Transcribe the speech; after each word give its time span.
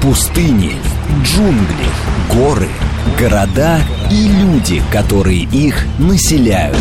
Пустыни, 0.00 0.72
джунгли, 1.22 1.86
горы, 2.32 2.68
города 3.18 3.78
и 4.10 4.28
люди, 4.28 4.82
которые 4.90 5.42
их 5.42 5.84
населяют. 5.98 6.78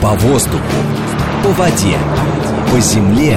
По 0.00 0.10
воздуху, 0.10 0.62
по 1.42 1.48
воде, 1.50 1.98
по 2.70 2.78
земле, 2.78 3.36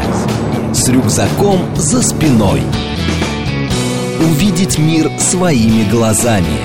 с 0.73 0.87
рюкзаком 0.87 1.75
за 1.75 2.03
спиной. 2.03 2.61
Увидеть 4.19 4.77
мир 4.77 5.09
своими 5.17 5.89
глазами, 5.89 6.59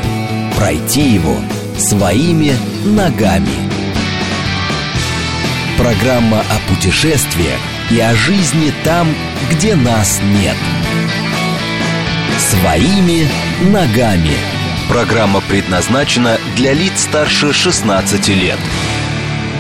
пройти 0.59 1.15
его 1.15 1.37
своими 1.79 2.53
ногами. 2.85 3.71
Программа 5.79 6.41
о 6.41 6.75
путешествиях 6.75 7.59
и 7.91 7.99
о 8.01 8.15
жизни 8.15 8.71
там, 8.85 9.09
где 9.51 9.75
нас 9.75 10.21
нет. 10.23 10.57
Своими 12.39 13.29
ногами. 13.63 14.33
Программа 14.89 15.41
предназначена 15.41 16.39
для 16.57 16.73
лиц 16.73 17.03
старше 17.03 17.53
16 17.53 18.29
лет. 18.29 18.59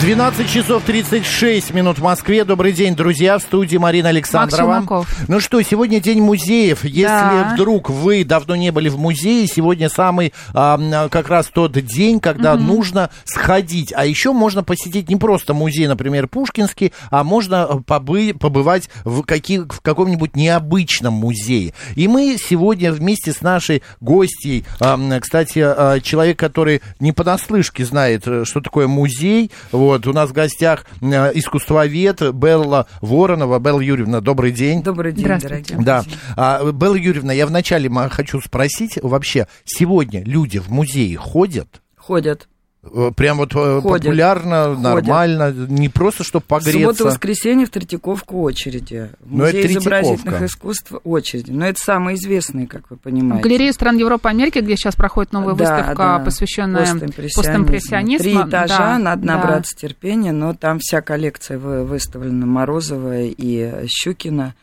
12 0.00 0.50
часов 0.50 0.82
36 0.84 1.74
минут 1.74 1.98
в 1.98 2.02
Москве. 2.02 2.46
Добрый 2.46 2.72
день, 2.72 2.96
друзья. 2.96 3.38
В 3.38 3.42
студии 3.42 3.76
Марина 3.76 4.08
Александрова. 4.08 5.04
Ну 5.28 5.40
что, 5.40 5.60
сегодня 5.60 6.00
день 6.00 6.22
музеев. 6.22 6.84
Если 6.84 7.02
да. 7.02 7.50
вдруг 7.52 7.90
вы 7.90 8.24
давно 8.24 8.56
не 8.56 8.72
были 8.72 8.88
в 8.88 8.98
музее, 8.98 9.46
сегодня 9.46 9.90
самый 9.90 10.32
а, 10.54 11.08
как 11.10 11.28
раз 11.28 11.48
тот 11.52 11.72
день, 11.72 12.18
когда 12.18 12.54
угу. 12.54 12.62
нужно 12.62 13.10
сходить. 13.24 13.92
А 13.94 14.06
еще 14.06 14.32
можно 14.32 14.64
посетить 14.64 15.10
не 15.10 15.16
просто 15.16 15.52
музей, 15.52 15.86
например, 15.86 16.28
Пушкинский, 16.28 16.94
а 17.10 17.22
можно 17.22 17.66
побы, 17.86 18.32
побывать 18.32 18.88
в, 19.04 19.22
каких, 19.22 19.66
в 19.66 19.82
каком-нибудь 19.82 20.34
необычном 20.34 21.12
музее. 21.12 21.74
И 21.94 22.08
мы 22.08 22.38
сегодня 22.42 22.90
вместе 22.90 23.32
с 23.32 23.42
нашей 23.42 23.82
гостьей, 24.00 24.64
а, 24.80 24.98
кстати, 25.20 25.58
а, 25.58 26.00
человек, 26.00 26.38
который 26.38 26.80
не 27.00 27.12
понаслышке 27.12 27.84
знает, 27.84 28.22
э, 28.26 28.44
что 28.46 28.62
такое 28.62 28.86
музей, 28.86 29.50
вот, 29.72 29.89
вот, 29.90 30.06
у 30.06 30.12
нас 30.12 30.30
в 30.30 30.32
гостях 30.32 30.86
э, 31.00 31.06
искусствовед 31.34 32.32
Белла 32.32 32.86
Воронова. 33.00 33.58
Белла 33.58 33.80
Юрьевна, 33.80 34.20
добрый 34.20 34.52
день. 34.52 34.84
Добрый 34.84 35.10
день, 35.10 35.26
дорогие. 35.26 35.78
Да. 35.80 36.04
А, 36.36 36.70
Белла 36.70 36.94
Юрьевна, 36.94 37.32
я 37.32 37.44
вначале 37.44 37.90
хочу 38.08 38.40
спросить, 38.40 38.98
вообще, 39.02 39.48
сегодня 39.64 40.22
люди 40.22 40.58
в 40.60 40.70
музеи 40.70 41.16
ходят? 41.16 41.82
Ходят. 41.96 42.48
Э, 42.82 43.10
прям 43.14 43.36
вот 43.36 43.54
э, 43.54 43.80
Ходят. 43.82 44.04
популярно, 44.04 44.64
Ходят. 44.64 44.82
нормально, 44.82 45.52
не 45.52 45.90
просто 45.90 46.24
чтобы 46.24 46.46
погреться. 46.46 46.78
В 46.78 46.80
субботу 46.80 47.04
воскресенье 47.04 47.66
в 47.66 47.70
Третьяковку 47.70 48.40
очереди. 48.40 49.10
В 49.20 49.36
Но 49.36 49.44
Музей 49.44 49.66
изобразительных 49.66 50.42
искусств 50.42 50.92
очереди. 51.04 51.50
Но 51.50 51.66
это 51.66 51.78
самые 51.78 52.16
известные, 52.16 52.66
как 52.66 52.90
вы 52.90 52.96
понимаете. 52.96 53.42
В 53.42 53.44
галерее 53.44 53.72
стран 53.74 53.98
Европы 53.98 54.28
и 54.28 54.30
Америки, 54.30 54.60
где 54.60 54.76
сейчас 54.76 54.96
проходит 54.96 55.32
новая 55.32 55.54
да, 55.54 55.76
выставка, 55.76 55.94
да. 55.94 56.18
посвященная 56.20 56.86
постимпрессионизму. 57.36 58.24
Три 58.24 58.34
этажа, 58.34 58.78
да, 58.78 58.98
надо 58.98 59.26
набраться 59.26 59.76
да. 59.76 59.88
терпения, 59.88 60.32
но 60.32 60.54
там 60.54 60.78
вся 60.80 61.02
коллекция 61.02 61.58
выставлена 61.58 62.46
Морозова 62.46 63.20
и 63.20 63.86
Щукина. 63.88 64.54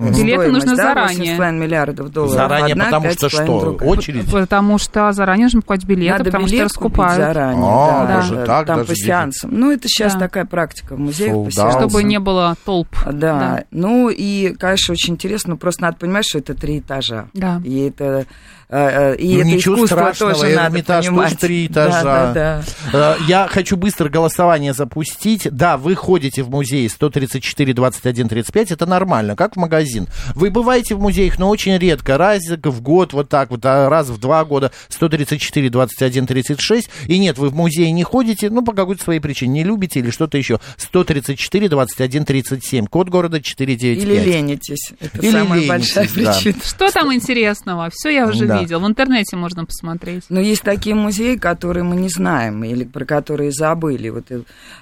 Билеты 0.00 0.50
нужно 0.50 0.76
да, 0.76 0.94
заранее. 0.94 1.36
8,5 1.36 1.52
миллиардов 1.52 2.10
долларов. 2.10 2.34
Заранее, 2.34 2.72
одна, 2.72 2.84
потому 2.86 3.10
что 3.10 3.28
что? 3.28 3.60
Другая. 3.60 3.88
Очередь? 3.88 4.30
Потому 4.30 4.78
что 4.78 5.12
заранее 5.12 5.44
нужно 5.44 5.60
покупать 5.60 5.84
билеты, 5.84 6.12
Надо 6.12 6.24
потому 6.24 6.46
билет 6.46 6.58
что 6.58 6.64
раскупают. 6.64 7.16
заранее. 7.16 7.64
А, 7.66 8.06
да, 8.06 8.14
даже 8.14 8.34
да. 8.34 8.46
так? 8.46 8.66
Там 8.66 8.76
даже 8.78 8.88
по 8.88 8.96
сеансам. 8.96 9.50
Ну, 9.52 9.70
это 9.72 9.88
сейчас 9.88 10.14
да. 10.14 10.20
такая 10.20 10.46
практика 10.46 10.96
в 10.96 10.98
музеях 10.98 11.44
по 11.44 11.50
сеансам. 11.50 11.88
Чтобы 11.88 12.02
не 12.02 12.18
было 12.18 12.56
толп. 12.64 12.88
Да. 13.04 13.12
да. 13.12 13.64
Ну, 13.70 14.08
и, 14.08 14.54
конечно, 14.54 14.92
очень 14.92 15.14
интересно. 15.14 15.56
Просто 15.56 15.82
надо 15.82 15.98
понимать, 15.98 16.24
что 16.26 16.38
это 16.38 16.54
три 16.54 16.78
этажа. 16.78 17.26
Да. 17.34 17.60
И 17.64 17.88
это 17.88 18.26
и 18.70 19.34
ну, 19.34 19.40
это 19.40 19.48
ничего 19.48 19.74
искусство 19.74 19.96
страшного, 19.96 20.34
тоже 20.34 20.52
Эрмитаж 20.52 21.04
надо 21.04 21.08
понимать. 21.08 21.24
тоже 21.30 21.36
три 21.40 21.66
этажа. 21.66 22.02
Да, 22.02 22.32
да, 22.32 22.62
да. 22.92 23.16
Э, 23.16 23.22
я 23.26 23.48
хочу 23.50 23.76
быстро 23.76 24.08
голосование 24.08 24.72
запустить. 24.74 25.48
Да, 25.50 25.76
вы 25.76 25.96
ходите 25.96 26.44
в 26.44 26.50
музей 26.50 26.88
134, 26.88 27.74
21, 27.74 28.28
35, 28.28 28.70
это 28.70 28.86
нормально, 28.86 29.34
как 29.34 29.56
в 29.56 29.58
магазин. 29.58 30.06
Вы 30.36 30.50
бываете 30.50 30.94
в 30.94 31.00
музеях, 31.00 31.38
но 31.40 31.48
очень 31.48 31.76
редко, 31.78 32.16
раз 32.16 32.42
в 32.48 32.80
год, 32.80 33.12
вот 33.12 33.28
так 33.28 33.50
вот, 33.50 33.66
а 33.66 33.88
раз 33.90 34.08
в 34.08 34.20
два 34.20 34.44
года 34.44 34.70
134, 34.88 35.68
21, 35.68 36.26
36. 36.28 36.90
И 37.06 37.18
нет, 37.18 37.38
вы 37.38 37.48
в 37.48 37.54
музей 37.56 37.90
не 37.90 38.04
ходите, 38.04 38.50
ну, 38.50 38.62
по 38.62 38.72
какой-то 38.72 39.02
своей 39.02 39.18
причине, 39.18 39.52
не 39.52 39.64
любите 39.64 39.98
или 39.98 40.10
что-то 40.10 40.38
еще. 40.38 40.60
134, 40.76 41.68
21, 41.68 42.24
37, 42.24 42.86
код 42.86 43.08
города 43.08 43.42
495. 43.42 44.04
Или 44.04 44.30
ленитесь, 44.32 44.92
это 45.00 45.18
или 45.18 45.32
самая 45.32 45.60
ленитесь, 45.60 45.68
большая 45.68 46.08
да. 46.14 46.32
причина. 46.32 46.62
Что 46.64 46.90
там 46.92 47.12
интересного? 47.12 47.90
Все 47.92 48.10
я 48.10 48.28
уже 48.28 48.46
да 48.46 48.59
видел. 48.60 48.80
В 48.80 48.86
интернете 48.86 49.36
можно 49.36 49.64
посмотреть. 49.64 50.24
Но 50.28 50.40
есть 50.40 50.62
такие 50.62 50.94
музеи, 50.94 51.36
которые 51.36 51.84
мы 51.84 51.96
не 51.96 52.08
знаем 52.08 52.62
или 52.64 52.84
про 52.84 53.04
которые 53.04 53.52
забыли. 53.52 54.08
Вот 54.08 54.26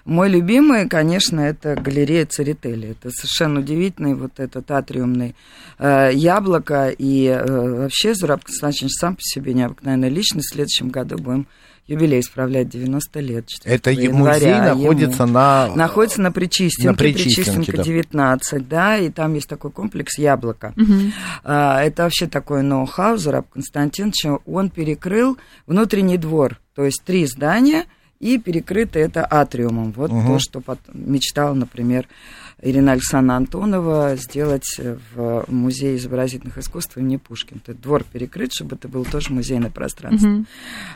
мой 0.05 0.29
любимый, 0.29 0.89
конечно, 0.89 1.41
это 1.41 1.75
галерея 1.75 2.27
Церетели. 2.27 2.91
Это 2.91 3.11
совершенно 3.11 3.61
удивительный 3.61 4.15
вот 4.15 4.39
этот 4.39 4.71
атриумный 4.71 5.35
э, 5.79 6.11
яблоко. 6.13 6.89
И 6.89 7.27
э, 7.27 7.81
вообще 7.83 8.15
Зураб 8.15 8.45
Константинович 8.45 8.95
сам 8.95 9.15
по 9.17 9.23
себе 9.23 9.55
необыкновенная 9.55 10.09
личность. 10.09 10.51
В 10.51 10.55
следующем 10.55 10.89
году 10.89 11.17
будем 11.19 11.47
юбилей 11.89 12.23
справлять 12.23 12.69
90 12.69 13.21
лет. 13.21 13.49
Это 13.65 13.91
музей 13.91 14.55
находится 14.61 15.23
ему. 15.25 15.33
на... 15.33 15.75
Находится 15.75 16.21
на 16.21 16.31
Причистенке, 16.31 16.89
на 16.89 16.95
Причистенке, 16.95 17.73
да. 17.73 17.83
19, 17.83 18.69
да, 18.69 18.99
и 18.99 19.11
там 19.11 19.35
есть 19.35 19.49
такой 19.49 19.71
комплекс 19.71 20.19
«Яблоко». 20.19 20.75
Угу. 20.77 20.95
А, 21.45 21.83
это 21.83 22.05
вообще 22.05 22.27
такой 22.27 22.63
ноу-хау 22.63 23.17
Зараб 23.17 23.49
Константиновича. 23.51 24.39
Он 24.47 24.69
перекрыл 24.69 25.39
внутренний 25.67 26.19
двор, 26.19 26.61
то 26.75 26.85
есть 26.85 27.03
три 27.05 27.27
здания, 27.27 27.87
и 28.21 28.39
перекрыто 28.39 28.99
это 28.99 29.27
атриумом. 29.29 29.93
Вот 29.93 30.11
угу. 30.11 30.27
то, 30.27 30.39
что 30.39 30.63
мечтал, 30.93 31.55
например, 31.55 32.07
Ирина 32.61 32.93
Александровна 32.93 33.37
Антонова 33.37 34.17
сделать 34.17 34.81
в 35.15 35.45
Музее 35.49 35.97
изобразительных 35.97 36.59
искусств 36.59 36.97
имени 36.97 37.17
Пушкин. 37.17 37.61
То 37.61 37.73
есть 37.73 37.83
двор 37.83 38.05
перекрыт, 38.05 38.53
чтобы 38.53 38.77
это 38.77 38.89
было 38.89 39.05
тоже 39.05 39.33
музейное 39.33 39.71
пространство. 39.71 40.27
Mm-hmm. 40.27 40.47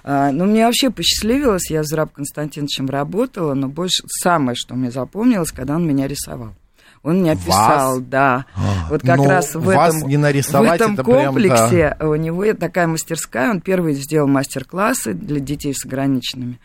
А, 0.05 0.33
ну, 0.33 0.47
мне 0.47 0.67
вообще 0.67 0.91
посчастливилось, 0.91 1.71
я 1.71 1.85
с 1.85 1.93
Раб 1.93 2.13
Константиновичем 2.13 2.89
работала, 2.89 3.55
но 3.55 3.69
больше 3.69 4.03
самое, 4.07 4.57
что 4.57 4.75
мне 4.75 4.91
запомнилось, 4.91 5.53
когда 5.53 5.77
он 5.77 5.87
меня 5.87 6.09
рисовал. 6.09 6.55
Он 7.03 7.21
меня 7.21 7.35
писал, 7.35 7.97
вас? 7.97 8.03
да. 8.05 8.47
А, 8.55 8.87
вот 8.89 9.03
как 9.03 9.19
раз 9.19 9.55
в 9.57 9.69
этом, 9.69 10.03
в 10.03 10.63
этом 10.63 10.95
это 10.95 11.03
комплексе 11.03 11.69
прям, 11.69 11.99
да. 11.99 12.09
у 12.09 12.15
него 12.15 12.53
такая 12.55 12.87
мастерская. 12.87 13.51
Он 13.51 13.61
первый 13.61 13.95
сделал 13.95 14.29
мастер-классы 14.29 15.13
для 15.13 15.41
детей 15.41 15.75
с 15.75 15.85
ограниченными 15.85 16.61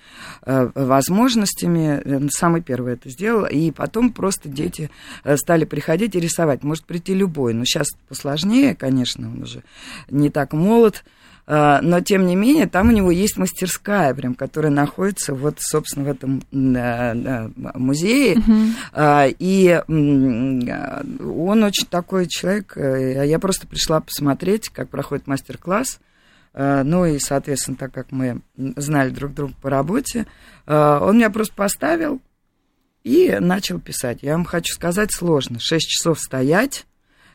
э, 0.46 0.70
возможностями. 0.76 2.30
Самый 2.30 2.62
первый 2.62 2.94
это 2.94 3.10
сделал. 3.10 3.46
И 3.46 3.72
потом 3.72 4.12
просто 4.12 4.48
дети 4.48 4.92
э, 5.24 5.38
стали 5.38 5.66
приходить 5.66 6.16
и 6.16 6.20
рисовать. 6.20 6.64
Может 6.64 6.86
прийти 6.86 7.16
любой. 7.16 7.56
Но 7.56 7.66
сейчас 7.66 7.88
посложнее, 8.08 8.76
конечно, 8.76 9.28
он 9.28 9.42
уже 9.42 9.64
не 10.10 10.30
так 10.30 10.54
молод. 10.54 11.04
А, 11.50 11.80
но, 11.82 12.02
тем 12.02 12.26
не 12.26 12.36
менее, 12.36 12.68
там 12.68 12.90
у 12.90 12.92
него 12.92 13.10
есть 13.10 13.38
мастерская, 13.38 14.14
прям, 14.14 14.36
которая 14.36 14.72
находится 14.72 15.34
вот, 15.34 15.60
собственно, 15.62 16.06
в 16.06 16.10
этом 16.10 16.44
музее. 16.52 18.36
Uh-huh. 18.36 19.36
И 19.40 19.82
он 19.88 21.64
очень 21.64 21.88
такой 21.88 22.28
человек. 22.28 22.76
Э, 22.76 23.26
я 23.26 23.40
просто 23.40 23.66
пришла 23.66 24.02
посмотреть, 24.02 24.68
как 24.68 24.90
проходит 24.90 25.28
мастер-класс. 25.28 26.00
А, 26.54 26.84
ну 26.84 27.06
и, 27.06 27.18
соответственно, 27.18 27.78
так 27.78 27.94
как 27.94 28.12
мы 28.12 28.42
знали 28.76 29.12
друг 29.12 29.34
друга 29.34 29.54
по 29.62 29.70
работе, 29.70 30.26
он 30.66 31.16
меня 31.16 31.30
просто 31.30 31.54
поставил 31.56 32.20
и 33.06 33.38
начал 33.40 33.80
писать. 33.80 34.20
Я 34.22 34.34
вам 34.34 34.44
хочу 34.44 34.74
сказать, 34.74 35.14
сложно. 35.14 35.60
Шесть 35.62 35.88
часов 35.88 36.20
стоять, 36.20 36.87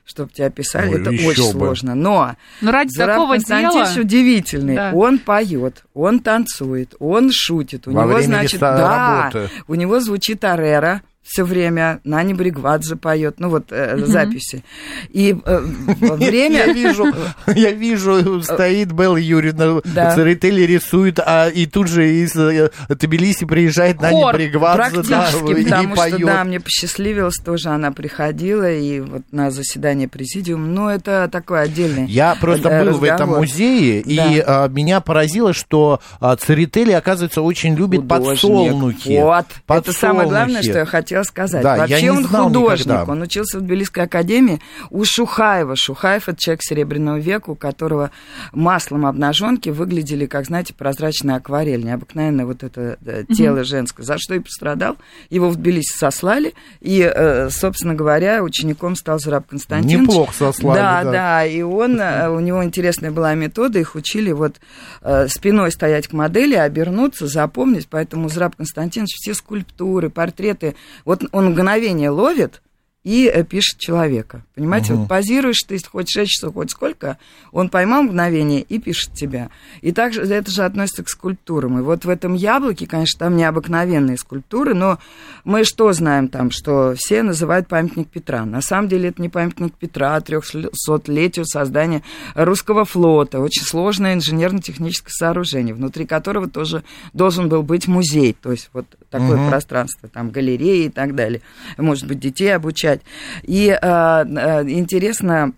чтобы 0.04 0.32
тебя 0.32 0.50
писали, 0.50 0.94
Ой, 0.94 1.00
это 1.00 1.10
очень 1.10 1.52
бы. 1.52 1.58
сложно. 1.58 1.94
Но, 1.94 2.36
Но 2.60 2.70
ради 2.72 2.90
Зараб 2.90 3.16
такого 3.16 3.32
Константинович 3.34 3.94
дела... 3.94 4.04
удивительный. 4.04 4.74
Да. 4.74 4.90
Он 4.94 5.18
поет, 5.18 5.84
он 5.94 6.20
танцует, 6.20 6.94
он 6.98 7.30
шутит. 7.32 7.86
У 7.86 7.92
Во 7.92 8.02
него, 8.04 8.14
время 8.14 8.26
значит, 8.26 8.60
да, 8.60 9.30
работы. 9.32 9.50
у 9.68 9.74
него 9.74 10.00
звучит 10.00 10.44
арера 10.44 11.02
все 11.22 11.44
время 11.44 12.00
Нани 12.04 12.34
Бригвадзе 12.34 12.96
поет, 12.96 13.36
ну 13.38 13.48
вот 13.48 13.70
э, 13.70 13.94
mm-hmm. 13.94 14.06
записи. 14.06 14.64
И 15.10 15.36
э, 15.44 15.58
время... 16.16 16.66
Я 16.66 16.72
вижу, 16.72 17.06
я 17.54 17.70
вижу, 17.70 18.42
стоит 18.42 18.92
Белла 18.92 19.16
Юрьевна, 19.16 19.80
да. 19.84 20.14
Церетели 20.14 20.62
рисует, 20.62 21.20
а 21.20 21.48
и 21.48 21.66
тут 21.66 21.88
же 21.88 22.12
из 22.12 22.34
э, 22.36 22.70
Тбилиси 22.88 23.46
приезжает 23.46 24.00
Нани 24.00 24.22
Бригвадзе, 24.32 25.02
да, 25.08 25.30
потому 25.32 25.56
и 25.56 25.64
что, 25.64 25.96
поет. 25.96 26.26
да, 26.26 26.44
мне 26.44 26.60
посчастливилось 26.60 27.38
тоже, 27.38 27.68
она 27.70 27.92
приходила, 27.92 28.70
и 28.70 29.00
вот 29.00 29.22
на 29.30 29.50
заседание 29.50 30.08
президиума, 30.08 30.66
ну, 30.66 30.88
это 30.88 31.28
такой 31.30 31.62
отдельный 31.62 32.06
Я 32.06 32.34
просто 32.34 32.68
был 32.84 32.98
в 32.98 33.04
этом 33.04 33.30
музее, 33.30 34.00
и 34.00 34.42
а, 34.44 34.68
меня 34.68 35.00
поразило, 35.00 35.52
что 35.52 36.00
а, 36.20 36.36
Церетели, 36.36 36.92
оказывается, 36.92 37.42
очень 37.42 37.74
любит 37.74 38.06
подсолнухи. 38.08 39.20
Вот, 39.20 39.46
подсолнухи. 39.66 39.88
это 39.88 39.92
самое 39.92 40.28
главное, 40.28 40.62
что 40.62 40.78
я 40.78 40.84
хотела 40.84 41.11
хотела 41.12 41.24
сказать. 41.24 41.62
Да, 41.62 41.76
Вообще 41.76 42.10
он 42.10 42.26
художник, 42.26 42.86
никогда. 42.86 43.12
он 43.12 43.22
учился 43.22 43.58
в 43.58 43.62
Тбилисской 43.62 44.04
академии 44.04 44.60
у 44.90 45.04
Шухаева. 45.04 45.76
Шухаев 45.76 46.28
это 46.28 46.40
человек 46.40 46.62
Серебряного 46.62 47.18
века, 47.18 47.50
у 47.50 47.54
которого 47.54 48.10
маслом 48.52 49.06
обнаженки 49.06 49.68
выглядели, 49.68 50.26
как, 50.26 50.46
знаете, 50.46 50.74
прозрачная 50.74 51.36
акварель, 51.36 51.84
необыкновенное 51.84 52.46
вот 52.46 52.62
это 52.62 52.98
тело 53.34 53.56
угу. 53.56 53.64
женское, 53.64 54.02
за 54.02 54.18
что 54.18 54.34
и 54.34 54.38
пострадал. 54.38 54.96
Его 55.30 55.50
в 55.50 55.56
Тбилиси 55.56 55.96
сослали, 55.96 56.54
и, 56.80 57.00
э, 57.02 57.50
собственно 57.50 57.94
говоря, 57.94 58.42
учеником 58.42 58.96
стал 58.96 59.18
Зураб 59.18 59.46
Константинович. 59.48 60.08
Неплохо 60.08 60.34
сослали, 60.34 60.78
да. 60.78 61.04
Да, 61.04 61.12
да, 61.12 61.44
и 61.44 61.62
он, 61.62 62.00
э, 62.00 62.28
у 62.28 62.40
него 62.40 62.64
интересная 62.64 63.10
была 63.10 63.34
метода, 63.34 63.78
их 63.78 63.94
учили 63.94 64.32
вот 64.32 64.56
э, 65.02 65.28
спиной 65.28 65.72
стоять 65.72 66.08
к 66.08 66.12
модели, 66.12 66.54
обернуться, 66.54 67.26
запомнить, 67.26 67.88
поэтому 67.88 68.28
Зураб 68.28 68.56
Константинович 68.56 69.14
все 69.14 69.34
скульптуры, 69.34 70.10
портреты, 70.10 70.74
вот 71.04 71.24
он 71.32 71.50
мгновение 71.50 72.10
ловит, 72.10 72.62
и 73.04 73.26
э, 73.26 73.42
пишет 73.42 73.78
человека. 73.78 74.44
Понимаете, 74.54 74.92
угу. 74.92 75.02
вот 75.02 75.08
позируешь 75.08 75.62
ты 75.66 75.78
хоть 75.90 76.08
6 76.08 76.30
часов, 76.30 76.54
хоть 76.54 76.70
сколько, 76.70 77.18
он 77.50 77.68
поймал 77.68 78.04
мгновение 78.04 78.60
и 78.60 78.78
пишет 78.78 79.14
тебя. 79.14 79.50
И 79.80 79.90
также 79.92 80.22
это 80.22 80.50
же 80.50 80.62
относится 80.62 81.02
к 81.02 81.08
скульптурам. 81.08 81.80
И 81.80 81.82
вот 81.82 82.04
в 82.04 82.08
этом 82.08 82.34
яблоке, 82.34 82.86
конечно, 82.86 83.18
там 83.18 83.36
необыкновенные 83.36 84.16
скульптуры, 84.16 84.74
но 84.74 84.98
мы 85.44 85.64
что 85.64 85.92
знаем 85.92 86.28
там, 86.28 86.50
что 86.50 86.94
все 86.96 87.22
называют 87.22 87.66
памятник 87.66 88.08
Петра. 88.08 88.44
На 88.44 88.60
самом 88.60 88.88
деле 88.88 89.08
это 89.08 89.20
не 89.20 89.28
памятник 89.28 89.74
Петра, 89.74 90.14
а 90.14 90.20
300-летию 90.20 91.44
создания 91.44 92.02
русского 92.34 92.84
флота. 92.84 93.40
Очень 93.40 93.64
сложное 93.64 94.14
инженерно-техническое 94.14 95.10
сооружение, 95.10 95.74
внутри 95.74 96.06
которого 96.06 96.48
тоже 96.48 96.84
должен 97.12 97.48
был 97.48 97.62
быть 97.64 97.88
музей. 97.88 98.36
То 98.40 98.52
есть 98.52 98.70
вот 98.72 98.86
такое 99.10 99.40
угу. 99.40 99.48
пространство, 99.48 100.08
там 100.08 100.30
галереи 100.30 100.86
и 100.86 100.88
так 100.88 101.14
далее. 101.16 101.42
Может 101.76 102.06
быть, 102.06 102.20
детей 102.20 102.54
обучать. 102.54 102.91
И 103.42 103.68
э, 103.68 103.76
э, 103.80 104.68
интересно, 104.68 105.52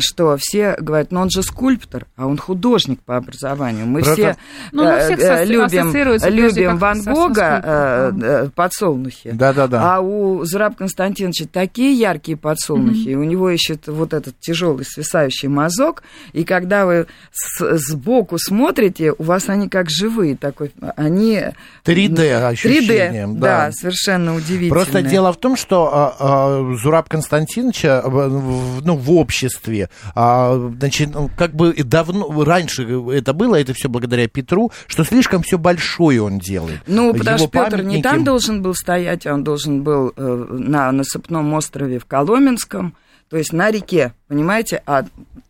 что 0.00 0.36
все 0.38 0.76
говорят, 0.78 1.10
ну 1.10 1.20
он 1.20 1.30
же 1.30 1.42
скульптор, 1.42 2.06
а 2.16 2.26
он 2.26 2.38
художник 2.38 3.00
по 3.02 3.16
образованию. 3.16 3.86
Мы 3.86 4.02
Правда? 4.02 4.22
все 4.22 4.36
ну, 4.72 4.84
э, 4.84 5.14
э, 5.16 5.44
любим, 5.44 5.92
любим 6.28 6.78
Ван 6.78 7.02
Гога 7.02 8.12
э, 8.20 8.48
подсолнухи. 8.54 9.30
Да, 9.32 9.52
да, 9.52 9.66
да. 9.66 9.96
А 9.96 10.00
у 10.00 10.44
Зураб 10.44 10.76
Константиновича 10.76 11.46
такие 11.50 11.92
яркие 11.92 12.36
подсолнухи, 12.36 13.14
угу. 13.14 13.22
у 13.22 13.24
него 13.24 13.50
еще 13.50 13.78
вот 13.86 14.12
этот 14.14 14.38
тяжелый 14.40 14.84
свисающий 14.84 15.48
мазок, 15.48 16.02
и 16.32 16.44
когда 16.44 16.86
вы 16.86 17.06
с, 17.32 17.78
сбоку 17.78 18.38
смотрите, 18.38 19.12
у 19.16 19.22
вас 19.22 19.48
они 19.48 19.68
как 19.68 19.90
живые 19.90 20.36
такой, 20.36 20.72
они... 20.96 21.42
3D 21.84 22.46
ощущение. 22.46 23.24
3D, 23.24 23.38
да. 23.38 23.66
да, 23.66 23.72
совершенно 23.72 24.34
удивительно. 24.34 24.74
Просто 24.74 25.02
дело 25.02 25.32
в 25.32 25.36
том, 25.36 25.56
что 25.56 25.90
а, 25.92 26.16
а, 26.18 26.67
Зураб 26.76 27.08
Константиновича 27.08 28.02
ну, 28.04 28.96
в 28.96 29.10
обществе, 29.12 29.90
а, 30.14 30.70
значит, 30.78 31.10
ну, 31.12 31.30
как 31.36 31.54
бы 31.54 31.74
давно, 31.74 32.44
раньше 32.44 32.82
это 33.12 33.32
было, 33.32 33.60
это 33.60 33.74
все 33.74 33.88
благодаря 33.88 34.28
Петру, 34.28 34.70
что 34.86 35.04
слишком 35.04 35.42
все 35.42 35.58
большое 35.58 36.22
он 36.22 36.38
делает. 36.38 36.80
Ну, 36.86 37.14
потому 37.14 37.38
что 37.38 37.48
Петр 37.48 37.70
памятники... 37.70 37.96
не 37.96 38.02
там 38.02 38.24
должен 38.24 38.62
был 38.62 38.74
стоять, 38.74 39.26
а 39.26 39.34
он 39.34 39.44
должен 39.44 39.82
был 39.82 40.12
э, 40.16 40.46
на 40.50 40.90
насыпном 40.92 41.52
острове 41.54 41.98
в 41.98 42.06
Коломенском, 42.06 42.94
то 43.28 43.36
есть 43.36 43.52
на 43.52 43.70
реке, 43.70 44.14
понимаете, 44.28 44.82
а 44.86 45.04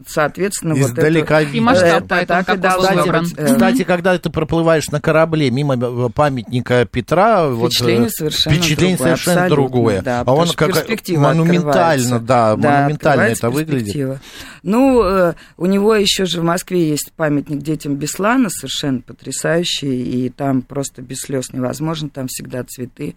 соответственно 0.06 0.74
Издалека 0.74 1.38
вот 1.38 1.48
это... 1.48 1.56
И 1.56 1.60
масштаб, 1.60 2.12
это, 2.12 2.26
так 2.26 2.48
и 2.48 2.60
кстати, 2.60 3.52
кстати, 3.52 3.84
когда 3.84 4.18
ты 4.18 4.30
проплываешь 4.30 4.88
на 4.88 5.00
корабле 5.00 5.50
мимо 5.50 5.76
э, 5.76 6.08
памятника 6.14 6.86
Петра, 6.90 7.50
впечатление 7.50 8.04
вот, 8.04 8.12
совершенно 8.12 8.56
впечатление 8.56 8.96
другое, 8.96 9.16
совершенно 9.16 9.48
другое. 9.48 10.02
Да, 10.02 10.22
а 10.24 10.34
он 10.34 10.48
как 10.50 10.70
монументально, 11.10 12.20
да, 12.20 12.56
да, 12.56 12.80
монументально 12.80 13.22
это 13.22 13.50
выглядит. 13.50 14.20
Ну, 14.62 15.02
э, 15.02 15.34
у 15.56 15.66
него 15.66 15.94
еще 15.94 16.24
же 16.24 16.40
в 16.40 16.44
Москве 16.44 16.88
есть 16.88 17.12
памятник 17.16 17.58
детям 17.62 17.96
Беслана, 17.96 18.50
совершенно 18.50 19.00
потрясающий, 19.00 20.02
и 20.02 20.30
там 20.30 20.62
просто 20.62 21.02
без 21.02 21.18
слез 21.18 21.52
невозможно, 21.52 22.08
там 22.08 22.28
всегда 22.28 22.64
цветы. 22.64 23.14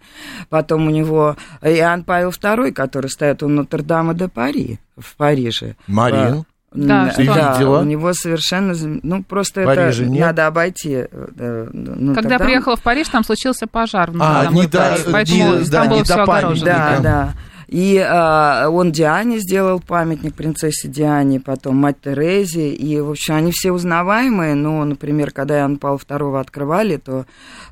Потом 0.48 0.86
у 0.86 0.90
него 0.90 1.36
Иоанн 1.62 2.04
Павел 2.04 2.30
II, 2.30 2.72
который 2.72 3.10
стоит 3.10 3.42
у 3.42 3.48
Нотр-Дама 3.48 4.14
де 4.14 4.28
Пари 4.28 4.78
в 4.96 5.16
Париже. 5.16 5.76
Марин. 5.86 6.44
Да, 6.74 7.12
Ты 7.14 7.26
да, 7.26 7.52
видела? 7.52 7.80
у 7.80 7.84
него 7.84 8.14
совершенно... 8.14 8.74
Ну, 9.02 9.22
просто 9.22 9.64
Париже 9.64 10.04
это 10.04 10.12
нет? 10.12 10.20
надо 10.20 10.46
обойти. 10.46 11.04
Э, 11.10 11.68
ну, 11.70 12.14
Когда 12.14 12.30
тогда... 12.30 12.44
приехала 12.46 12.76
в 12.76 12.82
Париж, 12.82 13.08
там 13.08 13.24
случился 13.24 13.66
пожар. 13.66 14.10
А, 14.18 14.46
не 14.46 14.66
до, 14.66 14.96
поэтому 15.10 15.58
не, 15.58 15.64
там 15.64 15.70
да, 15.70 15.84
было 15.84 15.98
не 15.98 16.04
все 16.04 16.14
огорожено. 16.14 16.64
Да, 16.64 16.98
да. 17.00 17.34
И 17.68 17.96
э, 17.96 18.66
он 18.68 18.92
Диане 18.92 19.38
сделал 19.38 19.80
памятник, 19.80 20.34
принцессе 20.34 20.88
Диане, 20.88 21.40
потом 21.40 21.76
мать 21.76 21.96
Терезе. 22.02 22.70
И, 22.70 23.00
в 23.00 23.10
общем, 23.10 23.34
они 23.34 23.50
все 23.52 23.70
узнаваемые. 23.72 24.54
Но, 24.54 24.84
например, 24.84 25.30
когда 25.30 25.58
Иоанн 25.58 25.76
Павел 25.76 25.96
II 25.96 26.40
открывали, 26.40 26.96
то 26.96 27.26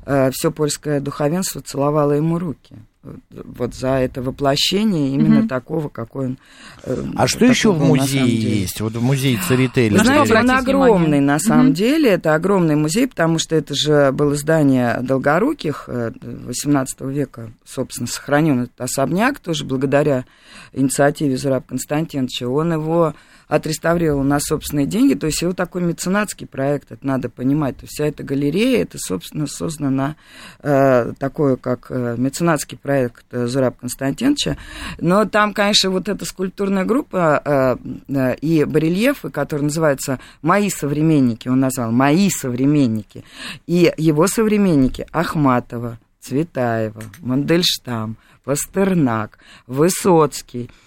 э, 0.05 0.29
все 0.31 0.51
польское 0.51 0.99
духовенство 0.99 1.61
целовало 1.61 2.13
ему 2.13 2.37
руки 2.37 2.75
вот 3.03 3.73
за 3.73 3.99
это 3.99 4.21
воплощение 4.21 5.13
именно 5.15 5.39
угу. 5.39 5.47
такого, 5.47 5.89
какой 5.89 6.27
он. 6.27 6.37
Э, 6.83 7.03
а 7.15 7.27
что 7.27 7.45
еще 7.45 7.71
в 7.71 7.79
музее 7.79 8.27
есть? 8.27 8.79
Вот 8.79 8.93
в 8.93 9.01
музее 9.01 9.39
Церетели. 9.47 9.97
Вы 9.97 10.03
знаете, 10.03 10.35
он 10.35 10.51
огромный 10.51 11.19
внимание. 11.19 11.21
на 11.21 11.39
самом 11.39 11.67
угу. 11.67 11.75
деле. 11.75 12.11
Это 12.11 12.35
огромный 12.35 12.75
музей, 12.75 13.07
потому 13.07 13.39
что 13.39 13.55
это 13.55 13.73
же 13.73 14.11
было 14.11 14.35
здание 14.35 14.99
Долгоруких 15.01 15.89
18 15.89 16.95
э, 16.99 17.09
века, 17.09 17.51
собственно, 17.65 18.07
сохранен 18.07 18.63
этот 18.63 18.81
особняк 18.81 19.39
тоже 19.39 19.65
благодаря 19.65 20.25
инициативе 20.73 21.37
Зураб 21.37 21.65
Константиновича. 21.67 22.47
Он 22.47 22.73
его 22.73 23.15
отреставрировал 23.51 24.23
на 24.23 24.39
собственные 24.39 24.85
деньги. 24.85 25.13
То 25.13 25.27
есть 25.27 25.41
его 25.41 25.51
такой 25.51 25.81
меценатский 25.81 26.47
проект, 26.47 26.93
это 26.93 27.05
надо 27.05 27.29
понимать. 27.29 27.75
То 27.75 27.83
есть 27.83 27.95
вся 27.95 28.05
эта 28.05 28.23
галерея, 28.23 28.83
это, 28.83 28.97
собственно, 28.97 29.45
создана 29.45 29.89
на 29.89 30.15
э, 30.61 31.11
такое, 31.19 31.57
как 31.57 31.87
э, 31.89 32.15
меценатский 32.17 32.77
проект 32.77 32.90
э, 32.91 33.09
Зураб 33.47 33.77
Константиновича. 33.79 34.57
Но 34.99 35.25
там, 35.25 35.53
конечно, 35.53 35.89
вот 35.89 36.09
эта 36.09 36.25
скульптурная 36.25 36.85
группа 36.85 37.41
э, 37.43 37.75
э, 38.07 38.35
и 38.35 38.63
барельефы, 38.63 39.29
которые 39.29 39.65
называются 39.65 40.19
«Мои 40.41 40.69
современники», 40.69 41.47
он 41.47 41.59
назвал 41.59 41.91
«Мои 41.91 42.29
современники». 42.29 43.23
И 43.67 43.93
его 43.97 44.27
современники 44.27 45.05
Ахматова, 45.11 45.99
Цветаева, 46.19 47.03
Мандельштам, 47.19 48.17
Пастернак, 48.43 49.37
Высоцкий– 49.67 50.69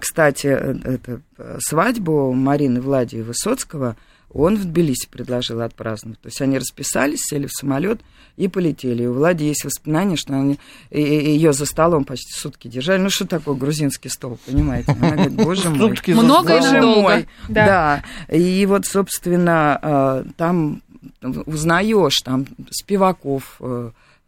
кстати, 0.00 0.46
это, 0.46 1.22
свадьбу 1.58 2.32
Марины 2.34 2.82
Влади 2.82 3.16
Высоцкого 3.16 3.96
он 4.34 4.56
в 4.56 4.64
Тбилиси 4.64 5.08
предложил 5.08 5.60
отпраздновать. 5.60 6.20
То 6.20 6.26
есть 6.26 6.42
они 6.42 6.58
расписались, 6.58 7.20
сели 7.22 7.46
в 7.46 7.52
самолет 7.52 8.00
и 8.36 8.48
полетели. 8.48 9.04
И 9.04 9.06
у 9.06 9.14
Влади 9.14 9.44
есть 9.44 9.64
воспоминания, 9.64 10.16
что 10.16 10.34
они 10.34 10.58
ее 10.90 11.52
за 11.52 11.66
столом 11.66 12.04
почти 12.04 12.32
сутки 12.32 12.66
держали. 12.66 13.00
Ну, 13.00 13.10
что 13.10 13.26
такое 13.26 13.54
грузинский 13.54 14.08
стол, 14.08 14.38
понимаете? 14.44 14.92
Она 14.92 15.12
говорит, 15.12 15.34
боже 15.34 15.70
мой. 15.70 15.94
Много 16.08 16.56
и 16.56 16.60
надолго. 16.60 17.26
Да. 17.48 18.02
да. 18.28 18.36
И 18.36 18.66
вот, 18.66 18.86
собственно, 18.86 20.24
там 20.36 20.82
узнаешь, 21.22 22.16
там, 22.24 22.46
Спиваков, 22.70 23.60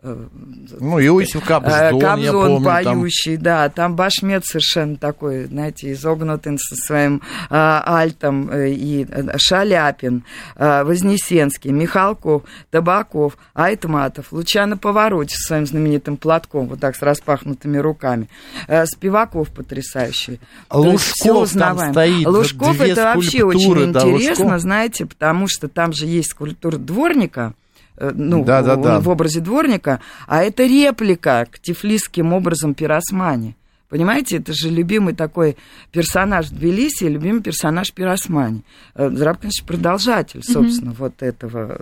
ну, 0.02 1.00
Иосиф 1.00 1.44
Кобзон, 1.44 1.98
Кобзон 2.00 2.20
я 2.20 2.32
помню, 2.32 2.62
поющий, 2.62 3.36
там... 3.36 3.42
да, 3.42 3.68
там 3.70 3.96
Башмет 3.96 4.44
совершенно 4.44 4.96
такой, 4.96 5.46
знаете, 5.46 5.90
изогнутый 5.92 6.58
со 6.58 6.76
своим 6.76 7.22
а, 7.48 7.82
альтом, 8.00 8.50
э, 8.50 8.70
и 8.70 9.06
э, 9.08 9.38
Шаляпин, 9.38 10.22
а, 10.54 10.84
Вознесенский, 10.84 11.70
Михалков, 11.70 12.42
Табаков, 12.70 13.38
Айтматов, 13.54 14.32
Лучано 14.32 14.76
Повороте 14.76 15.34
со 15.34 15.48
своим 15.48 15.66
знаменитым 15.66 16.18
платком, 16.18 16.68
вот 16.68 16.80
так 16.80 16.94
с 16.94 17.02
распахнутыми 17.02 17.78
руками, 17.78 18.28
а, 18.68 18.84
Спиваков 18.86 19.48
потрясающий. 19.48 20.40
Лужков 20.70 21.52
там 21.52 21.92
стоит, 21.92 22.26
Лужков 22.26 22.80
это 22.80 23.14
вообще 23.14 23.44
очень 23.44 23.92
да, 23.92 24.02
интересно, 24.02 24.44
Лужков. 24.44 24.60
знаете, 24.60 25.06
потому 25.06 25.48
что 25.48 25.68
там 25.68 25.94
же 25.94 26.06
есть 26.06 26.30
скульптура 26.30 26.76
дворника, 26.76 27.54
ну, 27.98 28.44
да, 28.44 28.62
да, 28.62 28.76
да. 28.76 29.00
в 29.00 29.08
образе 29.08 29.40
дворника, 29.40 30.00
а 30.26 30.42
это 30.42 30.64
реплика 30.64 31.46
к 31.50 31.58
тифлисским 31.58 32.32
образом 32.32 32.74
Пиросмани. 32.74 33.56
Понимаете, 33.88 34.38
это 34.38 34.52
же 34.52 34.68
любимый 34.68 35.14
такой 35.14 35.56
персонаж 35.92 36.48
Тбилиси, 36.48 37.04
любимый 37.04 37.40
персонаж 37.40 37.92
Пиросмани. 37.92 38.62
Э, 38.96 39.08
Зрабкович 39.10 39.62
продолжатель, 39.62 40.42
собственно, 40.42 40.90
mm-hmm. 40.90 40.96
вот 40.98 41.22
этого 41.22 41.78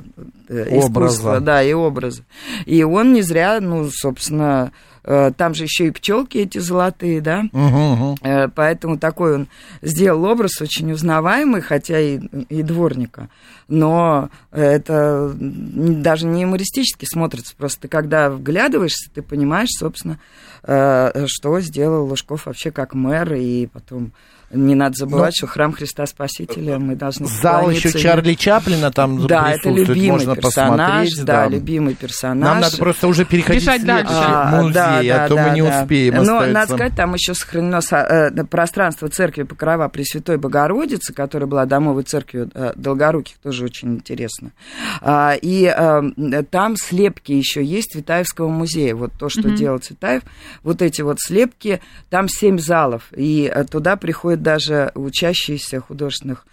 э, 0.49 0.67
образа. 0.71 1.15
искусства, 1.15 1.41
да, 1.41 1.63
и 1.63 1.73
образа. 1.73 2.23
И 2.67 2.83
он 2.83 3.15
не 3.15 3.23
зря, 3.23 3.59
ну, 3.61 3.89
собственно, 3.91 4.71
Э, 4.71 4.94
там 5.05 5.55
же 5.55 5.65
еще 5.65 5.87
и 5.87 5.91
пчелки 5.91 6.39
эти 6.39 6.59
золотые, 6.59 7.21
да. 7.21 7.45
Угу, 7.53 7.93
угу. 7.93 8.17
Поэтому 8.55 8.99
такой 8.99 9.35
он 9.35 9.49
сделал 9.83 10.25
образ 10.25 10.61
очень 10.61 10.91
узнаваемый, 10.93 11.61
хотя 11.61 12.01
и, 12.01 12.19
и 12.49 12.63
дворника. 12.63 13.29
Но 13.69 14.31
это 14.51 15.33
даже 15.37 16.27
не 16.27 16.43
юмористически 16.43 17.05
смотрится. 17.05 17.55
Просто 17.57 17.89
когда 17.89 18.31
вглядываешься, 18.31 19.11
ты 19.13 19.23
понимаешь, 19.23 19.71
собственно, 19.79 20.19
что 20.63 21.61
сделал 21.61 22.07
Лужков 22.07 22.47
вообще 22.47 22.71
как 22.71 22.95
мэр, 22.95 23.35
и 23.35 23.67
потом 23.67 24.13
не 24.51 24.75
надо 24.75 24.95
забывать, 24.97 25.33
Но... 25.33 25.37
что 25.37 25.47
храм 25.49 25.73
Христа 25.73 26.07
Спасителя 26.07 26.79
мы 26.79 26.95
должны 26.95 27.27
Зал 27.27 27.71
еще 27.71 27.93
Чарли 27.93 28.35
Чаплина 28.35 28.93
там 28.93 29.27
Да, 29.27 29.51
это 29.51 29.69
любимый 29.69 30.11
Можно 30.11 30.37
персонаж, 30.37 31.13
да, 31.17 31.25
да, 31.25 31.49
любимый 31.49 31.95
персонаж. 31.95 32.45
Нам 32.45 32.61
надо 32.61 32.77
просто 32.77 33.09
уже 33.09 33.25
переходить 33.25 33.63
Бежать 33.63 33.83
в 33.83 33.87
дальше. 33.87 34.13
А, 34.13 34.63
музей, 34.63 34.75
да, 34.75 34.94
да, 35.03 35.25
а 35.25 35.29
то 35.29 35.35
да, 35.35 35.49
мы 35.49 35.55
не 35.55 35.63
да. 35.63 35.83
успеем 35.83 36.15
Но 36.15 36.21
остается. 36.21 36.53
надо 36.53 36.67
сказать, 36.75 36.95
там 36.95 37.15
еще 37.15 37.35
сохранено 37.35 37.81
э, 37.91 38.45
пространство 38.45 39.09
церкви 39.09 39.43
Покрова 39.43 39.89
Пресвятой 39.89 40.37
Богородицы, 40.37 41.13
которая 41.13 41.49
была 41.49 41.67
домовой 41.67 42.05
церковью 42.05 42.51
э, 42.55 42.73
Долгоруких, 42.77 43.39
тоже 43.39 43.65
очень 43.65 43.95
интересно. 43.95 44.53
А, 45.01 45.35
и 45.41 45.65
э, 45.65 46.43
там 46.51 46.77
слепки 46.77 47.33
еще 47.33 47.65
есть 47.65 47.93
Цветаевского 47.93 48.49
музея. 48.49 48.95
Вот 48.95 49.13
то, 49.19 49.29
что 49.29 49.43
mm-hmm. 49.43 49.57
делал 49.57 49.79
Цветаев. 49.79 50.23
Вот 50.63 50.83
эти 50.83 51.03
вот 51.03 51.19
слепки, 51.21 51.81
там 52.11 52.29
семь 52.29 52.59
залов, 52.59 53.09
и 53.17 53.53
туда 53.71 53.97
приходят 53.97 54.43
даже 54.43 54.93
учащиеся 54.95 55.81
художественных 55.81 56.47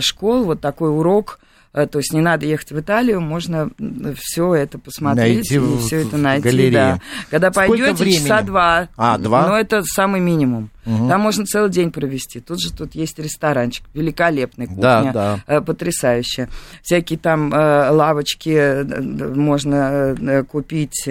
школ, 0.00 0.44
вот 0.44 0.60
такой 0.60 0.90
урок 0.90 1.38
то 1.84 1.98
есть 1.98 2.14
не 2.14 2.22
надо 2.22 2.46
ехать 2.46 2.70
в 2.70 2.80
Италию, 2.80 3.20
можно 3.20 3.70
все 4.16 4.54
это 4.54 4.78
посмотреть 4.78 5.50
найти 5.50 5.56
и 5.56 5.78
все 5.78 5.96
это 6.06 6.16
найти. 6.16 6.70
Да. 6.70 7.00
Когда 7.30 7.50
пойдете, 7.50 8.10
часа 8.10 8.40
два. 8.40 8.88
А, 8.96 9.18
два? 9.18 9.46
Но 9.46 9.58
это 9.58 9.82
самый 9.82 10.22
минимум. 10.22 10.70
Угу. 10.86 11.08
Там 11.08 11.20
можно 11.20 11.44
целый 11.44 11.70
день 11.70 11.90
провести. 11.90 12.40
Тут 12.40 12.60
же 12.60 12.72
тут 12.72 12.94
есть 12.94 13.18
ресторанчик, 13.18 13.84
великолепный, 13.92 14.66
кухня, 14.66 15.10
да, 15.12 15.40
да. 15.46 15.60
потрясающая. 15.60 16.48
Всякие 16.82 17.18
там 17.18 17.52
э, 17.52 17.90
лавочки 17.90 18.50
э, 18.50 18.84
можно 18.84 20.44
купить, 20.48 21.08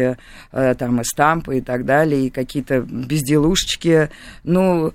там 0.52 1.02
и 1.02 1.04
стампы 1.04 1.58
и 1.58 1.62
так 1.62 1.86
далее, 1.86 2.28
и 2.28 2.30
какие-то 2.30 2.82
безделушечки. 2.82 4.10
Ну, 4.44 4.94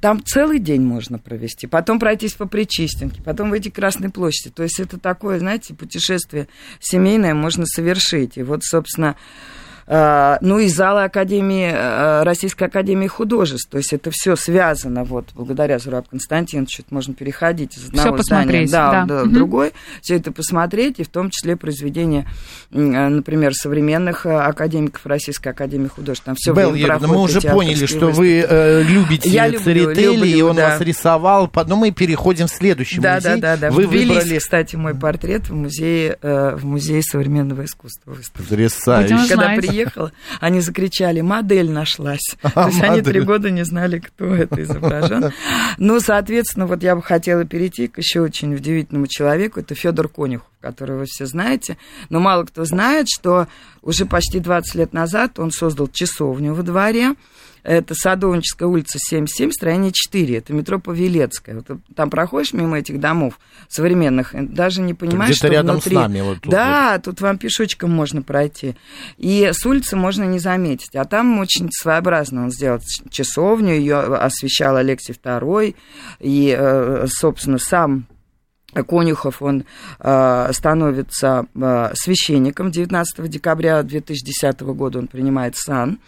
там 0.00 0.24
целый 0.24 0.58
день 0.58 0.82
можно 0.82 1.18
провести. 1.18 1.66
Потом 1.66 1.98
пройтись 1.98 2.34
по 2.34 2.46
Причистенке, 2.46 3.22
потом 3.22 3.50
выйти 3.50 3.68
к 3.68 3.74
Красной 3.74 4.10
площади. 4.10 4.50
То 4.50 4.62
есть 4.62 4.80
это 4.80 4.98
такое, 4.98 5.38
знаете, 5.38 5.74
путешествие 5.74 6.48
семейное 6.80 7.34
можно 7.34 7.66
совершить. 7.66 8.36
И 8.36 8.42
вот, 8.42 8.64
собственно, 8.64 9.16
Э, 9.16 9.62
ну 9.86 10.58
и 10.58 10.68
залы 10.68 11.04
Академии, 11.04 11.70
э, 11.72 12.22
Российской 12.22 12.64
Академии 12.64 13.06
Художеств. 13.06 13.70
То 13.70 13.78
есть 13.78 13.92
это 13.92 14.10
все 14.12 14.36
связано, 14.36 15.04
вот, 15.04 15.26
благодаря 15.34 15.78
Зураб 15.78 16.08
Константиновичу, 16.08 16.82
это 16.82 16.94
можно 16.94 17.14
переходить 17.14 17.76
из 17.76 17.88
одного 17.88 18.18
здания 18.22 18.66
да, 18.66 19.04
да. 19.04 19.24
в 19.24 19.32
другой, 19.32 19.72
все 20.00 20.16
это 20.16 20.32
посмотреть, 20.32 21.00
и 21.00 21.04
в 21.04 21.08
том 21.08 21.30
числе 21.30 21.56
произведения, 21.56 22.26
э, 22.70 22.78
например, 22.78 23.54
современных 23.54 24.26
академиков 24.26 25.04
Российской 25.06 25.48
Академии 25.48 25.88
Художеств. 25.88 26.24
Там 26.24 26.34
все 26.36 26.54
Белл 26.54 26.74
Юрьевна, 26.74 27.06
мы 27.06 27.20
уже 27.20 27.40
поняли, 27.40 27.86
что 27.86 28.08
вы 28.08 28.40
э, 28.48 28.82
любите 28.82 29.28
Я 29.28 29.50
Церетели, 29.52 30.16
люблю, 30.16 30.24
и 30.24 30.42
он 30.42 30.56
да. 30.56 30.70
вас 30.70 30.80
рисовал, 30.80 31.50
но 31.66 31.76
мы 31.76 31.90
переходим 31.90 32.46
в 32.46 32.50
следующий 32.50 33.00
да, 33.00 33.16
музей. 33.16 33.40
Да, 33.40 33.56
да, 33.56 33.68
да. 33.68 33.70
Вы 33.70 33.86
Ввелись, 33.86 34.08
выбрали... 34.08 34.38
кстати, 34.38 34.76
мой 34.76 34.94
портрет 34.94 35.48
в 35.48 35.54
музее, 35.54 36.18
э, 36.20 36.56
в 36.56 36.64
музее 36.64 37.02
современного 37.02 37.64
искусства. 37.64 38.16
Потрясающе. 38.34 39.28
Когда 39.28 39.56
приехала, 39.74 40.12
они 40.40 40.60
закричали, 40.60 41.20
модель 41.20 41.70
нашлась. 41.70 42.36
А, 42.42 42.50
То 42.50 42.66
есть 42.66 42.78
модель. 42.78 42.92
они 42.92 43.02
три 43.02 43.20
года 43.20 43.50
не 43.50 43.64
знали, 43.64 43.98
кто 43.98 44.34
это 44.34 44.62
изображен. 44.62 45.32
Ну, 45.78 46.00
соответственно, 46.00 46.66
вот 46.66 46.82
я 46.82 46.94
бы 46.94 47.02
хотела 47.02 47.44
перейти 47.44 47.88
к 47.88 47.98
еще 47.98 48.20
очень 48.20 48.54
удивительному 48.54 49.06
человеку, 49.06 49.60
это 49.60 49.74
Федор 49.74 50.08
Конюхов, 50.08 50.48
которого 50.60 51.00
вы 51.00 51.04
все 51.06 51.26
знаете, 51.26 51.76
но 52.08 52.20
мало 52.20 52.44
кто 52.44 52.64
знает, 52.64 53.06
что 53.08 53.48
уже 53.82 54.06
почти 54.06 54.38
20 54.38 54.74
лет 54.76 54.92
назад 54.92 55.38
он 55.38 55.50
создал 55.50 55.88
часовню 55.88 56.54
во 56.54 56.62
дворе, 56.62 57.14
это 57.64 57.94
Садовническая 57.94 58.68
улица 58.68 58.98
77, 58.98 59.50
строение 59.50 59.90
4. 59.90 60.36
Это 60.36 60.52
метро 60.52 60.78
Павелецкая. 60.78 61.56
Вот 61.56 61.80
там 61.96 62.10
проходишь 62.10 62.52
мимо 62.52 62.78
этих 62.78 63.00
домов 63.00 63.40
современных, 63.68 64.34
даже 64.34 64.82
не 64.82 64.92
понимаешь, 64.92 65.36
что 65.36 65.48
рядом 65.48 65.76
внутри... 65.76 65.96
с 65.96 65.98
нами. 65.98 66.20
Вот 66.20 66.40
тут 66.42 66.52
да, 66.52 66.92
вот. 66.92 67.04
тут 67.04 67.20
вам 67.22 67.38
пешочком 67.38 67.90
можно 67.90 68.20
пройти. 68.20 68.76
И 69.16 69.50
с 69.50 69.64
улицы 69.64 69.96
можно 69.96 70.24
не 70.24 70.38
заметить. 70.38 70.94
А 70.94 71.06
там 71.06 71.38
очень 71.38 71.70
своеобразно 71.72 72.44
он 72.44 72.50
сделал 72.50 72.80
часовню, 73.10 73.74
ее 73.74 73.98
освещал 73.98 74.76
Алексей 74.76 75.14
II. 75.14 75.74
И, 76.20 76.56
э, 76.56 77.06
собственно, 77.08 77.58
сам 77.58 78.06
Конюхов, 78.82 79.42
он 79.42 79.64
э, 80.00 80.50
становится 80.52 81.46
э, 81.54 81.92
священником 81.94 82.70
19 82.70 83.28
декабря 83.28 83.82
2010 83.82 84.60
года, 84.62 84.98
он 84.98 85.06
принимает 85.06 85.56
сан. 85.56 85.98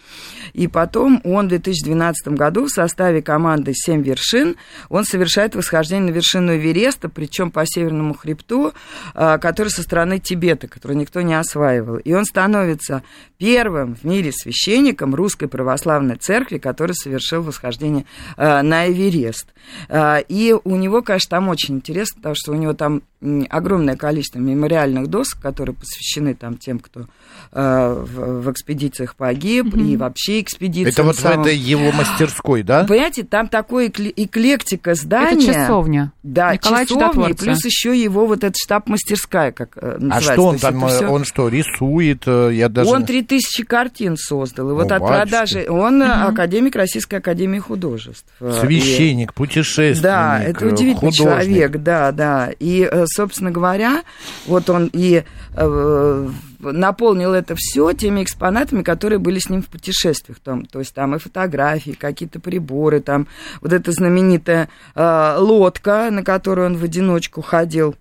И 0.53 0.67
потом 0.67 1.21
он 1.23 1.45
в 1.45 1.49
2012 1.49 2.29
году 2.29 2.65
в 2.65 2.69
составе 2.69 3.21
команды 3.21 3.73
«Семь 3.73 4.01
вершин» 4.01 4.55
он 4.89 5.05
совершает 5.05 5.55
восхождение 5.55 6.11
на 6.11 6.15
вершину 6.15 6.55
Эвереста, 6.55 7.09
причем 7.09 7.51
по 7.51 7.65
Северному 7.65 8.13
хребту, 8.13 8.73
э, 9.13 9.37
который 9.39 9.69
со 9.69 9.83
стороны 9.83 10.19
Тибета, 10.19 10.67
который 10.67 10.97
никто 10.97 11.21
не 11.21 11.33
осваивал. 11.33 11.97
И 11.97 12.13
он 12.13 12.25
становится 12.25 13.03
первым 13.37 13.95
в 13.95 14.03
мире 14.03 14.31
священником 14.31 15.15
Русской 15.15 15.47
Православной 15.47 16.15
Церкви, 16.15 16.57
который 16.57 16.93
совершил 16.93 17.41
восхождение 17.41 18.05
э, 18.35 18.61
на 18.61 18.87
Эверест. 18.87 19.53
Э, 19.89 20.21
и 20.27 20.55
у 20.63 20.75
него, 20.75 21.01
конечно, 21.01 21.29
там 21.29 21.49
очень 21.49 21.75
интересно, 21.75 22.17
потому 22.17 22.35
что 22.35 22.51
у 22.57 22.59
него 22.61 22.73
там 22.73 23.03
огромное 23.49 23.95
количество 23.95 24.39
мемориальных 24.39 25.07
досок, 25.07 25.41
которые 25.41 25.75
посвящены 25.75 26.35
там 26.35 26.55
тем, 26.57 26.79
кто 26.79 27.07
э, 27.51 28.05
в, 28.05 28.41
в 28.41 28.51
экспедициях 28.51 29.15
погиб, 29.15 29.73
mm-hmm. 29.73 29.87
и 29.87 29.97
вообще 29.97 30.41
экспедиции. 30.41 30.91
Это 30.91 31.03
вот 31.03 31.15
самым... 31.15 31.39
в 31.39 31.47
этой 31.47 31.57
его 31.57 31.91
мастерской, 31.91 32.61
да? 32.61 32.83
Понимаете, 32.83 33.23
там 33.23 33.47
такой 33.47 33.87
эклектика 33.87 34.93
здания. 34.93 35.49
Это 35.49 35.53
часовня. 35.53 36.11
Да, 36.21 36.53
Николай 36.53 36.85
часовня, 36.85 37.29
и 37.29 37.33
плюс 37.33 37.65
еще 37.65 37.99
его 37.99 38.27
вот 38.27 38.43
эта 38.43 38.55
штаб-мастерская, 38.55 39.51
как 39.51 39.77
э, 39.77 39.97
называется. 39.99 40.31
А 40.31 40.33
что 40.33 40.45
он 40.45 40.59
там, 40.59 40.87
все... 40.87 41.07
он 41.07 41.25
что, 41.25 41.47
рисует? 41.49 42.23
Э, 42.27 42.51
я 42.53 42.69
даже... 42.69 42.89
Он 42.91 43.03
3000 43.03 43.63
картин 43.63 44.15
создал, 44.15 44.69
и 44.69 44.73
вот 44.73 44.91
О, 44.91 44.95
от 44.95 45.07
продажи... 45.07 45.65
Он 45.67 46.03
mm-hmm. 46.03 46.27
академик 46.27 46.75
Российской 46.75 47.15
Академии 47.15 47.59
Художеств. 47.59 48.27
Священник, 48.39 49.31
и... 49.31 49.33
путешественник, 49.33 50.03
Да, 50.03 50.43
это 50.43 50.67
удивительный 50.67 51.11
художник. 51.11 51.17
человек, 51.17 51.77
да, 51.77 52.11
да. 52.11 52.51
И 52.59 52.87
собственно 53.07 53.51
говоря, 53.51 54.03
вот 54.45 54.69
он 54.69 54.89
и 54.93 55.23
э, 55.55 56.29
наполнил 56.59 57.33
это 57.33 57.55
все 57.57 57.93
теми 57.93 58.23
экспонатами, 58.23 58.83
которые 58.83 59.19
были 59.19 59.39
с 59.39 59.49
ним 59.49 59.61
в 59.61 59.67
путешествиях. 59.67 60.39
Там, 60.39 60.65
то 60.65 60.79
есть 60.79 60.93
там 60.93 61.15
и 61.15 61.19
фотографии, 61.19 61.91
какие-то 61.91 62.39
приборы, 62.39 63.01
там 63.01 63.27
вот 63.61 63.73
эта 63.73 63.91
знаменитая 63.91 64.69
э, 64.95 65.35
лодка, 65.39 66.09
на 66.11 66.23
которую 66.23 66.67
он 66.67 66.77
в 66.77 66.83
одиночку 66.83 67.41
ходил. 67.41 67.95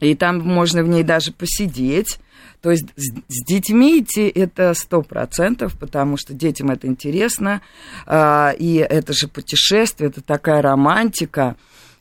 И 0.00 0.14
там 0.14 0.40
можно 0.40 0.82
в 0.82 0.88
ней 0.88 1.02
даже 1.02 1.32
посидеть. 1.32 2.18
То 2.60 2.70
есть 2.70 2.86
с, 2.96 3.12
с 3.28 3.44
детьми 3.44 4.00
идти 4.00 4.28
это 4.28 4.74
сто 4.74 5.02
процентов, 5.02 5.78
потому 5.78 6.16
что 6.16 6.34
детям 6.34 6.70
это 6.70 6.86
интересно. 6.86 7.62
Э, 8.06 8.52
и 8.58 8.76
это 8.76 9.12
же 9.12 9.28
путешествие, 9.28 10.10
это 10.10 10.20
такая 10.20 10.62
романтика. 10.62 11.56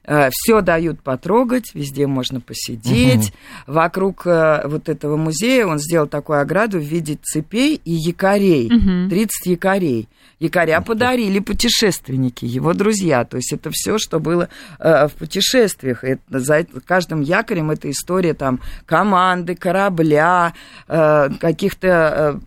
Э, 0.07 0.29
Все 0.31 0.61
дают 0.61 1.01
потрогать, 1.01 1.73
везде 1.73 2.07
можно 2.07 2.39
посидеть. 2.39 3.29
Угу. 3.65 3.73
Вокруг 3.73 4.27
э, 4.27 4.67
вот 4.67 4.89
этого 4.89 5.17
музея 5.17 5.65
он 5.65 5.79
сделал 5.79 6.07
такую 6.07 6.39
ограду 6.39 6.79
в 6.79 6.83
виде 6.83 7.17
цепей 7.21 7.81
и 7.83 7.91
якорей. 7.91 8.67
Угу. 8.67 9.09
30 9.09 9.45
якорей. 9.45 10.07
Якоря 10.39 10.81
подарили 10.81 11.39
путешественники, 11.39 12.45
его 12.45 12.73
друзья. 12.73 13.23
То 13.23 13.37
есть 13.37 13.53
это 13.53 13.69
все, 13.71 13.97
что 13.97 14.19
было 14.19 14.49
э, 14.79 15.07
в 15.07 15.13
путешествиях. 15.13 16.03
Это, 16.03 16.39
за 16.39 16.65
каждым 16.85 17.21
якорем 17.21 17.71
это 17.71 17.89
история 17.89 18.33
там 18.33 18.59
команды, 18.85 19.55
корабля, 19.55 20.53
каких-то 20.87 22.39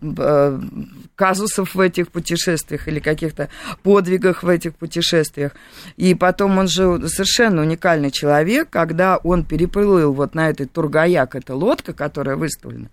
казусов 1.19 1.75
в 1.75 1.79
этих 1.81 2.07
путешествиях 2.07 2.87
или 2.87 2.99
каких-то 2.99 3.49
подвигах 3.83 4.41
в 4.41 4.47
этих 4.47 4.73
путешествиях. 4.75 5.51
И 5.97 6.15
потом 6.15 6.57
он 6.57 6.69
же 6.69 7.09
совершенно 7.09 7.48
уникальный 7.57 8.11
человек, 8.11 8.69
когда 8.69 9.17
он 9.17 9.45
переплыл 9.45 10.13
вот 10.13 10.35
на 10.35 10.49
этой 10.49 10.65
Тургаяк, 10.65 11.35
это 11.35 11.55
лодка, 11.55 11.93
которая 11.93 12.35
выставлена, 12.35 12.89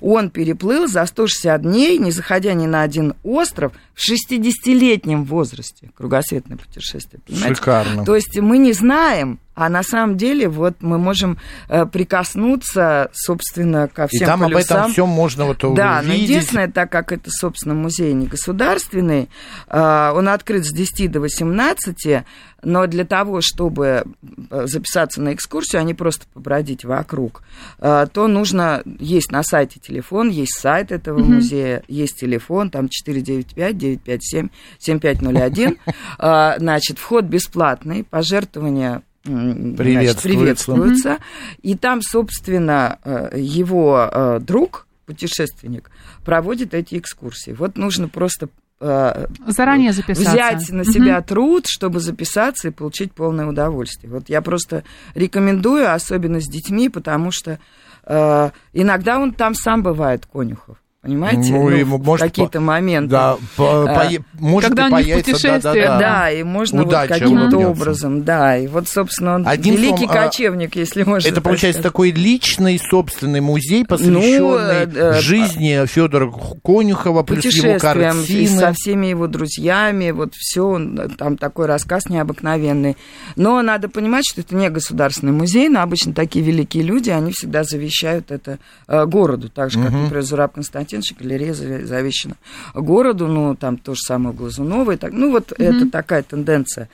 он 0.00 0.30
переплыл 0.30 0.88
за 0.88 1.06
160 1.06 1.62
дней, 1.62 1.98
не 1.98 2.10
заходя 2.10 2.54
ни 2.54 2.66
на 2.66 2.82
один 2.82 3.14
остров, 3.22 3.72
в 3.94 4.02
60 4.02 4.40
50-летнем 4.40 5.24
возрасте 5.24 5.90
кругосветное 5.96 6.56
путешествие. 6.56 7.20
Понимаете? 7.26 7.54
Шикарно. 7.54 8.04
То 8.04 8.14
есть 8.14 8.38
мы 8.38 8.58
не 8.58 8.72
знаем, 8.72 9.38
А 9.54 9.68
на 9.68 9.82
самом 9.82 10.16
деле 10.16 10.48
вот 10.48 10.76
мы 10.80 10.98
можем 10.98 11.38
э, 11.68 11.84
прикоснуться, 11.84 13.10
собственно, 13.12 13.88
ко 13.88 14.06
всем 14.06 14.22
И 14.22 14.26
там 14.26 14.40
полюсам. 14.40 14.76
об 14.76 14.82
этом 14.82 14.92
всем 14.92 15.08
можно 15.08 15.44
вот 15.44 15.58
да, 15.74 15.98
увидеть. 15.98 16.08
но 16.08 16.14
единственное, 16.14 16.68
так 16.68 16.90
как 16.90 17.12
это, 17.12 17.30
собственно, 17.30 17.74
музей 17.74 18.14
не 18.14 18.26
государственный, 18.26 19.28
э, 19.68 20.12
он 20.14 20.28
открыт 20.28 20.64
с 20.64 20.72
10 20.72 21.10
до 21.10 21.20
18, 21.20 22.24
но 22.62 22.86
для 22.86 23.04
того, 23.04 23.40
чтобы 23.42 24.04
э, 24.50 24.66
записаться 24.66 25.20
на 25.20 25.34
экскурсию, 25.34 25.80
а 25.80 25.84
не 25.84 25.94
просто 25.94 26.26
побродить 26.32 26.84
вокруг, 26.84 27.42
э, 27.78 28.06
то 28.12 28.28
нужно, 28.28 28.82
есть 28.98 29.32
на 29.32 29.42
сайте 29.42 29.80
телефон, 29.80 30.30
есть 30.30 30.56
сайт 30.58 30.92
этого 30.92 31.18
mm-hmm. 31.18 31.34
музея, 31.34 31.82
есть 31.88 32.20
телефон, 32.20 32.70
там 32.70 32.86
495-957-7501. 32.86 35.78
Э, 36.18 36.54
значит, 36.58 36.98
вход 36.98 37.24
бесплатный, 37.24 38.04
пожертвования 38.04 39.02
приветствуются. 39.22 41.18
И 41.62 41.76
там, 41.76 42.02
собственно, 42.02 42.98
его 43.34 44.38
друг, 44.40 44.86
путешественник, 45.06 45.90
проводит 46.24 46.74
эти 46.74 46.98
экскурсии. 46.98 47.52
Вот 47.52 47.76
нужно 47.76 48.08
просто 48.08 48.48
заранее 48.80 49.92
записаться. 49.92 50.30
Взять 50.32 50.70
на 50.70 50.84
себя 50.86 51.18
угу. 51.18 51.26
труд, 51.26 51.64
чтобы 51.66 52.00
записаться 52.00 52.68
и 52.68 52.70
получить 52.70 53.12
полное 53.12 53.46
удовольствие. 53.46 54.10
Вот 54.10 54.30
я 54.30 54.40
просто 54.40 54.84
рекомендую, 55.14 55.92
особенно 55.92 56.40
с 56.40 56.46
детьми, 56.46 56.88
потому 56.88 57.30
что 57.30 57.58
э, 58.06 58.50
иногда 58.72 59.18
он 59.18 59.34
там 59.34 59.54
сам 59.54 59.82
бывает, 59.82 60.24
Конюхов. 60.24 60.78
Понимаете? 61.02 61.50
Ну, 61.52 61.70
ну, 61.70 61.98
может 61.98 62.26
какие-то 62.26 62.58
по... 62.58 62.60
моменты. 62.60 63.10
Да, 63.10 63.38
по, 63.56 63.84
а, 63.84 63.86
по, 63.86 64.24
может 64.38 64.68
когда 64.68 64.88
и 64.88 64.90
появится, 64.90 65.32
путешествие. 65.32 65.60
Да, 65.60 65.72
да, 65.72 65.86
да. 65.86 65.98
да, 65.98 66.30
и 66.30 66.42
можно 66.42 66.82
Удача 66.82 67.12
вот 67.12 67.18
каким-то 67.20 67.58
образом, 67.58 68.22
да. 68.22 68.58
И 68.58 68.66
вот, 68.66 68.86
собственно, 68.86 69.36
он 69.36 69.48
Одним 69.48 69.76
великий 69.76 70.04
словом, 70.04 70.24
кочевник, 70.24 70.76
если 70.76 71.04
можно 71.04 71.26
Это, 71.26 71.40
получается, 71.40 71.80
сказать. 71.80 71.92
такой 71.92 72.10
личный, 72.10 72.78
собственный 72.78 73.40
музей, 73.40 73.86
посвященный 73.86 74.38
ну, 74.40 74.56
э, 74.58 75.20
жизни 75.22 75.86
Федора 75.86 76.30
Конюхова, 76.62 77.22
плюс 77.22 77.44
его 77.46 77.78
картины. 77.78 78.22
И 78.26 78.46
со 78.46 78.74
всеми 78.74 79.06
его 79.06 79.26
друзьями, 79.26 80.10
вот 80.10 80.34
все, 80.34 80.78
там 81.16 81.38
такой 81.38 81.64
рассказ 81.64 82.10
необыкновенный. 82.10 82.98
Но 83.36 83.62
надо 83.62 83.88
понимать, 83.88 84.24
что 84.30 84.42
это 84.42 84.54
не 84.54 84.68
государственный 84.68 85.32
музей, 85.32 85.70
но 85.70 85.80
обычно 85.80 86.12
такие 86.12 86.44
великие 86.44 86.82
люди, 86.82 87.08
они 87.08 87.32
всегда 87.32 87.64
завещают 87.64 88.30
это 88.30 88.58
э, 88.86 89.06
городу, 89.06 89.48
так 89.48 89.70
же, 89.70 89.78
как, 89.78 89.92
угу. 89.92 89.98
например, 89.98 90.22
Зураб 90.24 90.58
Константинович, 90.90 91.14
галерея 91.18 91.54
завещено 91.54 92.34
городу, 92.74 93.26
ну, 93.28 93.54
там 93.54 93.76
то 93.76 93.94
же 93.94 94.00
самое 94.00 94.34
Глазунова, 94.34 94.92
и 94.92 94.96
так, 94.96 95.12
ну, 95.12 95.30
вот 95.30 95.52
mm-hmm. 95.52 95.64
это 95.64 95.90
такая 95.90 96.22
тенденция. 96.22 96.88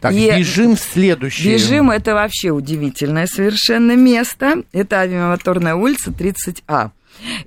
Так, 0.00 0.12
и 0.12 0.30
бежим 0.30 0.76
в 0.76 0.80
следующее. 0.80 1.54
Бежим, 1.54 1.90
это 1.90 2.14
вообще 2.14 2.50
удивительное 2.50 3.26
совершенно 3.26 3.96
место, 3.96 4.62
это 4.72 5.00
авиамоторная 5.00 5.74
улица 5.74 6.10
30А. 6.10 6.90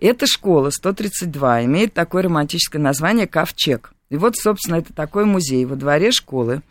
Это 0.01 0.27
школа 0.27 0.69
132, 0.69 1.65
имеет 1.65 1.93
такое 1.93 2.23
романтическое 2.23 2.81
название 2.81 3.27
«Ковчег». 3.27 3.93
И 4.09 4.17
вот, 4.17 4.35
собственно, 4.35 4.75
это 4.75 4.91
такой 4.91 5.23
музей 5.23 5.63
во 5.63 5.77
дворе 5.77 6.11
школы. 6.11 6.63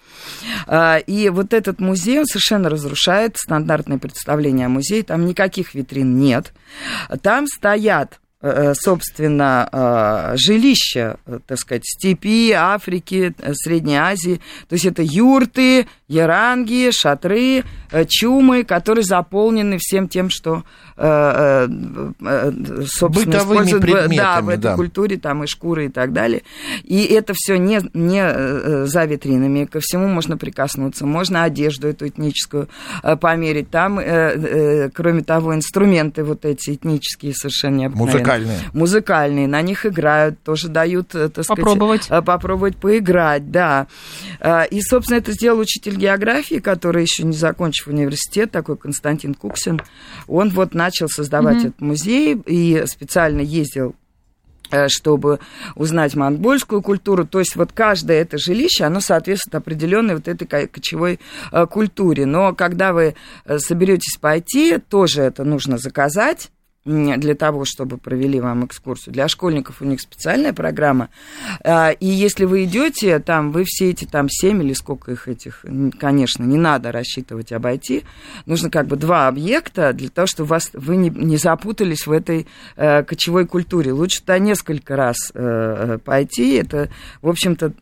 А, 0.66 0.98
и 0.98 1.30
вот 1.30 1.54
этот 1.54 1.80
музей, 1.80 2.18
он 2.18 2.26
совершенно 2.26 2.68
разрушает 2.68 3.38
стандартное 3.38 3.96
представление 3.96 4.66
о 4.66 4.68
музее. 4.68 5.02
Там 5.02 5.24
никаких 5.24 5.72
витрин 5.72 6.18
нет. 6.18 6.52
Там 7.22 7.46
стоят 7.46 8.19
собственно, 8.74 9.68
э, 9.70 10.36
жилища, 10.36 11.18
э, 11.26 11.40
так 11.46 11.58
сказать, 11.58 11.84
степи, 11.84 12.52
Африки, 12.52 13.34
Средней 13.52 13.96
Азии. 13.96 14.40
То 14.68 14.74
есть 14.74 14.86
это 14.86 15.02
юрты, 15.02 15.86
яранги, 16.10 16.90
шатры, 16.92 17.64
чумы, 18.08 18.64
которые 18.64 19.04
заполнены 19.04 19.78
всем 19.78 20.08
тем, 20.08 20.28
что, 20.28 20.64
собственно, 20.96 21.54
Бытовыми 23.08 23.66
используют 23.66 24.16
да, 24.16 24.40
в 24.42 24.48
этой 24.48 24.60
да. 24.60 24.74
культуре, 24.74 25.16
там 25.16 25.44
и 25.44 25.46
шкуры 25.46 25.86
и 25.86 25.88
так 25.88 26.12
далее. 26.12 26.42
И 26.82 27.04
это 27.04 27.32
все 27.34 27.56
не, 27.58 27.80
не 27.94 28.86
за 28.86 29.04
витринами, 29.04 29.64
ко 29.64 29.80
всему 29.80 30.08
можно 30.08 30.36
прикоснуться, 30.36 31.06
можно 31.06 31.44
одежду 31.44 31.88
эту 31.88 32.08
этническую 32.08 32.68
померить. 33.20 33.70
Там, 33.70 34.00
кроме 34.92 35.22
того, 35.22 35.54
инструменты 35.54 36.24
вот 36.24 36.44
эти 36.44 36.74
этнические 36.74 37.34
совершенно 37.34 37.76
необыкновенные 37.76 38.10
Музыкальные. 38.10 38.58
Музыкальные, 38.72 39.48
на 39.48 39.62
них 39.62 39.86
играют, 39.86 40.42
тоже 40.42 40.68
дают, 40.68 41.14
э, 41.14 41.28
так 41.28 41.46
попробовать. 41.46 42.04
сказать, 42.04 42.24
попробовать 42.24 42.76
поиграть, 42.76 43.50
да. 43.50 43.86
И, 44.70 44.80
собственно, 44.82 45.18
это 45.18 45.32
сделал 45.32 45.60
учитель 45.60 45.99
географии, 46.00 46.56
который 46.56 47.02
еще 47.02 47.24
не 47.24 47.36
закончив 47.36 47.86
университет, 47.88 48.50
такой 48.50 48.76
Константин 48.76 49.34
Куксин. 49.34 49.80
Он 50.26 50.50
вот 50.50 50.74
начал 50.74 51.08
создавать 51.08 51.58
mm-hmm. 51.58 51.68
этот 51.68 51.80
музей 51.80 52.42
и 52.46 52.84
специально 52.86 53.40
ездил 53.40 53.94
э, 54.70 54.88
чтобы 54.88 55.38
узнать 55.74 56.14
монгольскую 56.14 56.82
культуру. 56.82 57.26
То 57.26 57.38
есть 57.40 57.56
вот 57.56 57.72
каждое 57.72 58.20
это 58.22 58.38
жилище, 58.38 58.84
оно 58.84 59.00
соответствует 59.00 59.54
определенной 59.54 60.14
вот 60.14 60.28
этой 60.28 60.46
кочевой 60.46 61.20
э, 61.52 61.66
культуре. 61.66 62.26
Но 62.26 62.54
когда 62.54 62.92
вы 62.92 63.14
соберетесь 63.58 64.16
пойти, 64.18 64.78
тоже 64.78 65.22
это 65.22 65.44
нужно 65.44 65.78
заказать 65.78 66.50
для 66.86 67.34
того, 67.34 67.66
чтобы 67.66 67.98
провели 67.98 68.40
вам 68.40 68.64
экскурсию. 68.64 69.12
Для 69.12 69.28
школьников 69.28 69.82
у 69.82 69.84
них 69.84 70.00
специальная 70.00 70.54
программа. 70.54 71.10
А, 71.62 71.90
и 71.90 72.06
если 72.06 72.46
вы 72.46 72.64
идете, 72.64 73.18
там, 73.18 73.52
вы 73.52 73.64
все 73.66 73.90
эти 73.90 74.06
там 74.06 74.30
семь 74.30 74.62
или 74.62 74.72
сколько 74.72 75.12
их 75.12 75.28
этих, 75.28 75.64
конечно, 75.98 76.42
не 76.44 76.56
надо 76.56 76.90
рассчитывать 76.90 77.52
обойти. 77.52 78.04
Нужно 78.46 78.70
как 78.70 78.86
бы 78.86 78.96
два 78.96 79.28
объекта 79.28 79.92
для 79.92 80.08
того, 80.08 80.26
чтобы 80.26 80.48
вас, 80.48 80.70
вы 80.72 80.96
не, 80.96 81.10
не 81.10 81.36
запутались 81.36 82.06
в 82.06 82.12
этой 82.12 82.46
э, 82.76 83.02
кочевой 83.02 83.46
культуре. 83.46 83.92
Лучше 83.92 84.20
туда 84.20 84.38
несколько 84.38 84.96
раз 84.96 85.16
э, 85.34 85.98
пойти. 86.02 86.54
Это, 86.54 86.88
в 87.20 87.28
общем-то, 87.28 87.74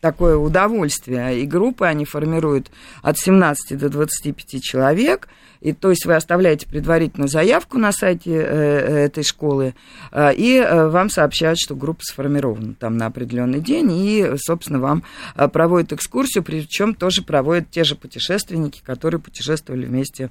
такое 0.00 0.36
удовольствие. 0.36 1.40
И 1.40 1.46
группы 1.46 1.86
они 1.86 2.04
формируют 2.04 2.70
от 3.02 3.18
17 3.18 3.78
до 3.78 3.88
25 3.88 4.62
человек. 4.62 5.28
И, 5.60 5.72
то 5.72 5.90
есть 5.90 6.06
вы 6.06 6.14
оставляете 6.14 6.66
предварительную 6.66 7.28
заявку 7.28 7.78
на 7.78 7.92
сайте 7.92 8.30
э, 8.32 9.06
этой 9.06 9.24
школы, 9.24 9.74
э, 10.12 10.34
и 10.34 10.56
э, 10.56 10.88
вам 10.88 11.10
сообщают, 11.10 11.58
что 11.58 11.74
группа 11.74 12.02
сформирована 12.02 12.74
там 12.74 12.96
на 12.96 13.06
определенный 13.06 13.60
день, 13.60 13.90
и, 13.92 14.34
собственно, 14.36 14.78
вам 14.78 15.02
проводят 15.52 15.92
экскурсию, 15.92 16.44
причем 16.44 16.94
тоже 16.94 17.22
проводят 17.22 17.70
те 17.70 17.84
же 17.84 17.96
путешественники, 17.96 18.80
которые 18.84 19.20
путешествовали 19.20 19.86
вместе 19.86 20.30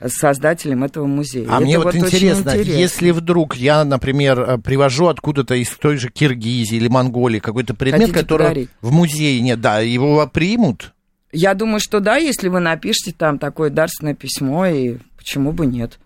с 0.00 0.12
создателем 0.14 0.84
этого 0.84 1.06
музея. 1.06 1.46
А 1.48 1.56
Это 1.56 1.64
мне 1.64 1.78
вот, 1.78 1.94
интересно, 1.94 2.50
интересно, 2.50 2.78
если 2.78 3.10
вдруг 3.10 3.56
я, 3.56 3.84
например, 3.84 4.58
привожу 4.58 5.06
откуда-то 5.06 5.54
из 5.54 5.70
той 5.70 5.96
же 5.96 6.10
Киргизии 6.10 6.76
или 6.76 6.88
Монголии 6.88 7.38
какой-то 7.38 7.74
предмет, 7.74 8.00
Хотите 8.00 8.20
который 8.20 8.46
подарить? 8.48 8.70
в 8.82 8.92
музее 8.92 9.40
нет, 9.40 9.60
да, 9.60 9.80
его 9.80 10.26
примут? 10.26 10.92
Я 11.32 11.54
думаю, 11.54 11.80
что 11.80 12.00
да, 12.00 12.16
если 12.16 12.48
вы 12.48 12.60
напишете 12.60 13.12
там 13.12 13.38
такое 13.38 13.70
дарственное 13.70 14.14
письмо, 14.14 14.66
и 14.66 14.98
почему 15.16 15.52
бы 15.52 15.66
нет 15.66 15.98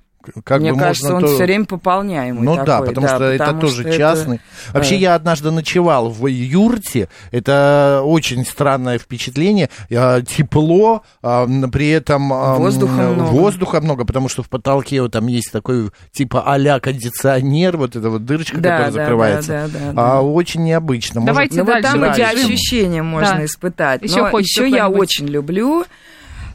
как 0.45 0.61
Мне 0.61 0.73
бы 0.73 0.79
кажется, 0.79 1.15
он 1.15 1.23
то... 1.23 1.29
все 1.29 1.45
время 1.45 1.65
пополняемый. 1.65 2.43
Ну 2.43 2.53
такой, 2.57 2.67
да, 2.67 2.81
потому 2.81 3.07
да, 3.07 3.17
что 3.17 3.33
потому 3.33 3.59
это 3.59 3.61
тоже 3.61 3.83
что 3.83 3.93
частный. 3.97 4.37
Это... 4.37 4.75
Вообще, 4.75 4.97
я 4.97 5.15
однажды 5.15 5.51
ночевал 5.51 6.11
в 6.11 6.27
юрте. 6.27 7.09
Это 7.31 8.03
очень 8.05 8.45
странное 8.45 8.99
впечатление. 8.99 9.69
Тепло, 9.89 11.03
а, 11.23 11.47
при 11.71 11.91
этом 11.91 12.29
воздуха 12.29 12.93
много. 12.93 13.29
воздуха 13.29 13.81
много, 13.81 14.05
потому 14.05 14.29
что 14.29 14.43
в 14.43 14.49
потолке 14.49 15.03
вот 15.03 15.13
там 15.13 15.27
есть 15.27 15.51
такой 15.53 15.91
типа 16.13 16.43
а-ля 16.47 16.81
кондиционер, 16.81 17.77
вот 17.77 17.97
эта 17.97 18.11
вот 18.11 18.25
дырочка, 18.25 18.59
да, 18.59 18.71
которая 18.71 18.93
да, 18.93 18.93
закрывается. 18.93 19.49
Да, 19.49 19.69
да, 19.69 19.93
да, 19.93 20.19
а, 20.19 20.21
Очень 20.23 20.65
необычно. 20.65 21.25
Давайте 21.25 21.63
Может... 21.63 21.83
дальше. 21.83 21.97
Ну, 21.97 22.07
вот 22.07 22.17
там 22.17 22.25
эти 22.27 22.45
ощущения 22.45 23.03
можно 23.03 23.37
да. 23.37 23.45
испытать. 23.45 24.03
Еще, 24.03 24.31
Но 24.31 24.39
еще 24.39 24.69
я 24.69 24.89
очень 24.89 25.27
люблю 25.27 25.85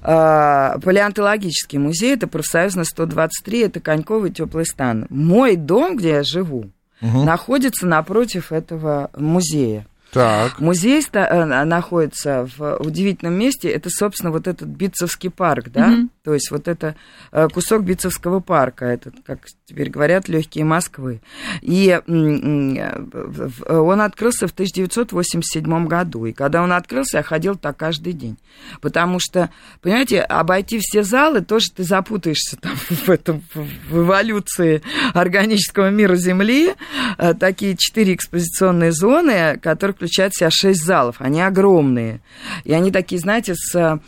палеонтологический 0.08 1.80
музей, 1.80 2.14
это 2.14 2.28
профсоюзно 2.28 2.86
123, 2.86 3.60
это 3.60 3.80
Коньковый 3.82 4.32
теплый 4.32 4.66
стан. 4.66 5.06
Мой 5.10 5.58
дом, 5.58 5.98
где 5.98 6.10
я 6.10 6.24
живу, 6.24 6.72
угу. 7.02 7.24
находится 7.24 7.86
напротив 7.86 8.54
этого 8.54 9.10
музея. 9.18 9.86
Так. 10.12 10.60
Музей 10.60 11.06
э, 11.12 11.46
находится 11.66 12.48
в 12.58 12.78
удивительном 12.78 13.38
месте. 13.38 13.70
Это, 13.70 13.90
собственно, 13.90 14.32
вот 14.32 14.48
этот 14.48 14.68
Битцевский 14.68 15.30
парк, 15.30 15.70
да? 15.70 15.90
Mm-hmm. 15.90 16.10
То 16.24 16.34
есть 16.34 16.52
вот 16.52 16.68
это 16.68 16.96
э, 17.32 17.48
кусок 17.50 17.84
Битцевского 17.84 18.40
парка, 18.40 18.86
это, 18.86 19.12
как 19.26 19.40
теперь 19.66 19.90
говорят, 19.90 20.28
легкие 20.28 20.66
Москвы. 20.66 21.22
И 21.62 22.00
он 22.08 24.02
открылся 24.02 24.48
в 24.48 24.52
1987 24.52 25.88
году. 25.88 26.26
И 26.26 26.34
когда 26.34 26.64
он 26.64 26.72
открылся, 26.72 27.18
я 27.18 27.24
ходил 27.24 27.56
так 27.56 27.78
каждый 27.78 28.14
день. 28.14 28.38
Потому 28.82 29.20
что, 29.20 29.50
понимаете, 29.82 30.22
обойти 30.22 30.80
все 30.80 31.04
залы, 31.04 31.42
тоже 31.42 31.68
ты 31.76 31.84
запутаешься 31.84 32.58
там 32.58 32.76
в, 32.90 33.10
этом, 33.10 33.44
в 33.54 34.00
эволюции 34.00 34.82
органического 35.14 35.90
мира 35.90 36.16
Земли. 36.16 36.74
Э, 37.18 37.34
такие 37.34 37.76
четыре 37.76 38.14
экспозиционные 38.14 38.92
зоны, 38.92 39.58
которых 39.58 39.96
включает 39.96 40.34
в 40.34 40.40
себя 40.40 40.50
шесть 40.52 40.84
залов. 40.84 41.16
Они 41.20 41.42
огромные. 41.42 42.20
И 42.64 42.74
они 42.74 42.92
такие, 42.92 43.20
знаете, 43.20 43.54
с 43.56 43.76
э, 43.76 44.00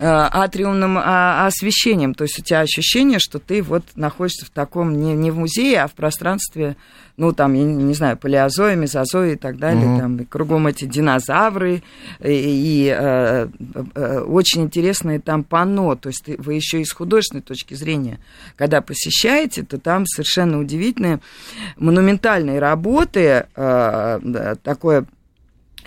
атриумным 0.00 0.98
а, 0.98 1.46
освещением. 1.46 2.14
То 2.14 2.24
есть 2.24 2.38
у 2.38 2.42
тебя 2.42 2.60
ощущение, 2.60 3.18
что 3.18 3.38
ты 3.38 3.62
вот 3.62 3.84
находишься 3.94 4.46
в 4.46 4.50
таком, 4.50 5.00
не, 5.00 5.14
не 5.14 5.30
в 5.30 5.38
музее, 5.38 5.82
а 5.82 5.88
в 5.88 5.92
пространстве 5.92 6.76
ну, 7.16 7.32
там, 7.32 7.54
я 7.54 7.64
не 7.64 7.94
знаю, 7.94 8.16
палеозоя, 8.16 8.76
мезозоя 8.76 9.32
и 9.32 9.36
так 9.36 9.58
далее, 9.58 9.86
угу. 9.86 10.00
там, 10.00 10.16
и 10.18 10.24
кругом 10.24 10.66
эти 10.66 10.84
динозавры, 10.84 11.82
и, 12.20 12.30
и 12.30 12.94
э, 12.96 13.48
э, 13.94 14.20
очень 14.20 14.62
интересное 14.64 15.18
там 15.18 15.42
панно, 15.42 15.96
то 15.96 16.08
есть 16.08 16.24
вы 16.38 16.54
еще 16.54 16.80
и 16.80 16.84
с 16.84 16.92
художественной 16.92 17.42
точки 17.42 17.74
зрения, 17.74 18.18
когда 18.56 18.82
посещаете, 18.82 19.62
то 19.62 19.78
там 19.78 20.06
совершенно 20.06 20.60
удивительные 20.60 21.20
монументальные 21.76 22.58
работы, 22.58 23.46
э, 23.54 24.54
такое 24.62 25.06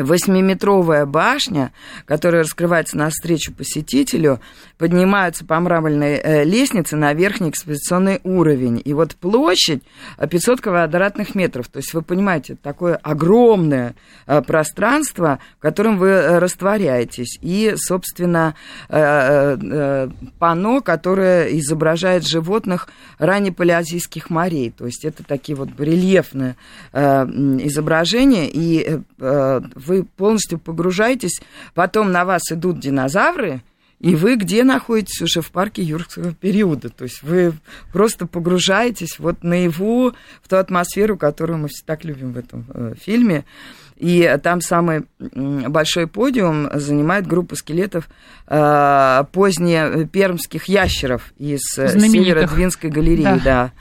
Восьмиметровая 0.05 1.05
башня, 1.05 1.71
которая 2.05 2.43
раскрывается 2.43 2.97
навстречу 2.97 3.53
посетителю, 3.53 4.39
поднимается 4.79 5.45
по 5.45 5.59
мраморной 5.59 6.15
э, 6.15 6.43
лестнице 6.45 6.95
на 6.95 7.13
верхний 7.13 7.49
экспозиционный 7.49 8.21
уровень. 8.23 8.81
И 8.83 8.93
вот 8.93 9.15
площадь 9.15 9.83
500 10.17 10.61
квадратных 10.61 11.35
метров. 11.35 11.67
То 11.67 11.77
есть 11.77 11.93
вы 11.93 12.01
понимаете, 12.01 12.55
такое 12.55 12.95
огромное 12.95 13.93
э, 14.25 14.41
пространство, 14.41 15.39
в 15.57 15.61
котором 15.61 15.97
вы 15.97 16.07
э, 16.07 16.39
растворяетесь. 16.39 17.37
И, 17.41 17.73
собственно, 17.75 18.55
панно, 20.39 20.81
которое 20.81 21.57
изображает 21.59 22.25
животных 22.25 22.87
раннепалеозийских 23.17 24.29
морей. 24.29 24.71
То 24.71 24.85
есть 24.85 25.03
это 25.03 25.23
такие 25.23 25.55
вот 25.55 25.69
рельефные 25.77 26.55
изображения. 26.93 28.49
И 28.51 28.99
вы 29.89 30.03
полностью 30.03 30.59
погружаетесь, 30.59 31.41
потом 31.73 32.11
на 32.11 32.23
вас 32.23 32.43
идут 32.51 32.79
динозавры, 32.79 33.61
и 33.99 34.15
вы 34.15 34.37
где 34.37 34.63
находитесь 34.63 35.21
уже 35.21 35.41
в 35.41 35.51
парке 35.51 35.83
юрского 35.83 36.33
периода. 36.33 36.89
То 36.89 37.03
есть 37.03 37.21
вы 37.21 37.53
просто 37.91 38.27
погружаетесь 38.27 39.19
вот 39.19 39.43
наяву 39.43 40.13
в 40.41 40.47
ту 40.47 40.55
атмосферу, 40.55 41.17
которую 41.17 41.59
мы 41.59 41.67
все 41.67 41.83
так 41.85 42.05
любим 42.05 42.31
в 42.31 42.37
этом 42.37 42.65
э, 42.73 42.93
фильме. 42.97 43.43
И 43.99 44.39
там 44.41 44.61
самый 44.61 45.05
большой 45.19 46.07
подиум 46.07 46.69
занимает 46.73 47.27
группа 47.27 47.55
скелетов 47.55 48.07
э, 48.47 49.23
позднепермских 49.33 50.65
ящеров 50.65 51.33
из 51.37 51.61
Северодвинской 51.75 52.89
галереи. 52.89 53.39
Да. 53.43 53.71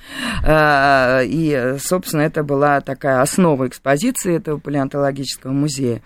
Да. 0.42 1.20
Э, 1.22 1.24
и, 1.24 1.76
собственно, 1.78 2.22
это 2.22 2.42
была 2.42 2.80
такая 2.80 3.22
основа 3.22 3.68
экспозиции 3.68 4.36
этого 4.36 4.58
палеонтологического 4.58 5.52
музея. 5.52 6.02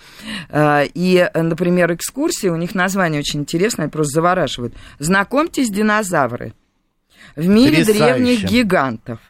Э, 0.51 0.85
и, 0.93 1.27
например, 1.35 1.95
экскурсии, 1.95 2.49
у 2.49 2.57
них 2.57 2.75
название 2.75 3.21
очень 3.21 3.41
интересное, 3.41 3.89
просто 3.89 4.17
завораживает. 4.17 4.75
Знакомьтесь, 4.99 5.71
динозавры. 5.71 6.53
В 7.35 7.47
мире 7.47 7.83
древних 7.83 8.45
гигантов 8.45 9.21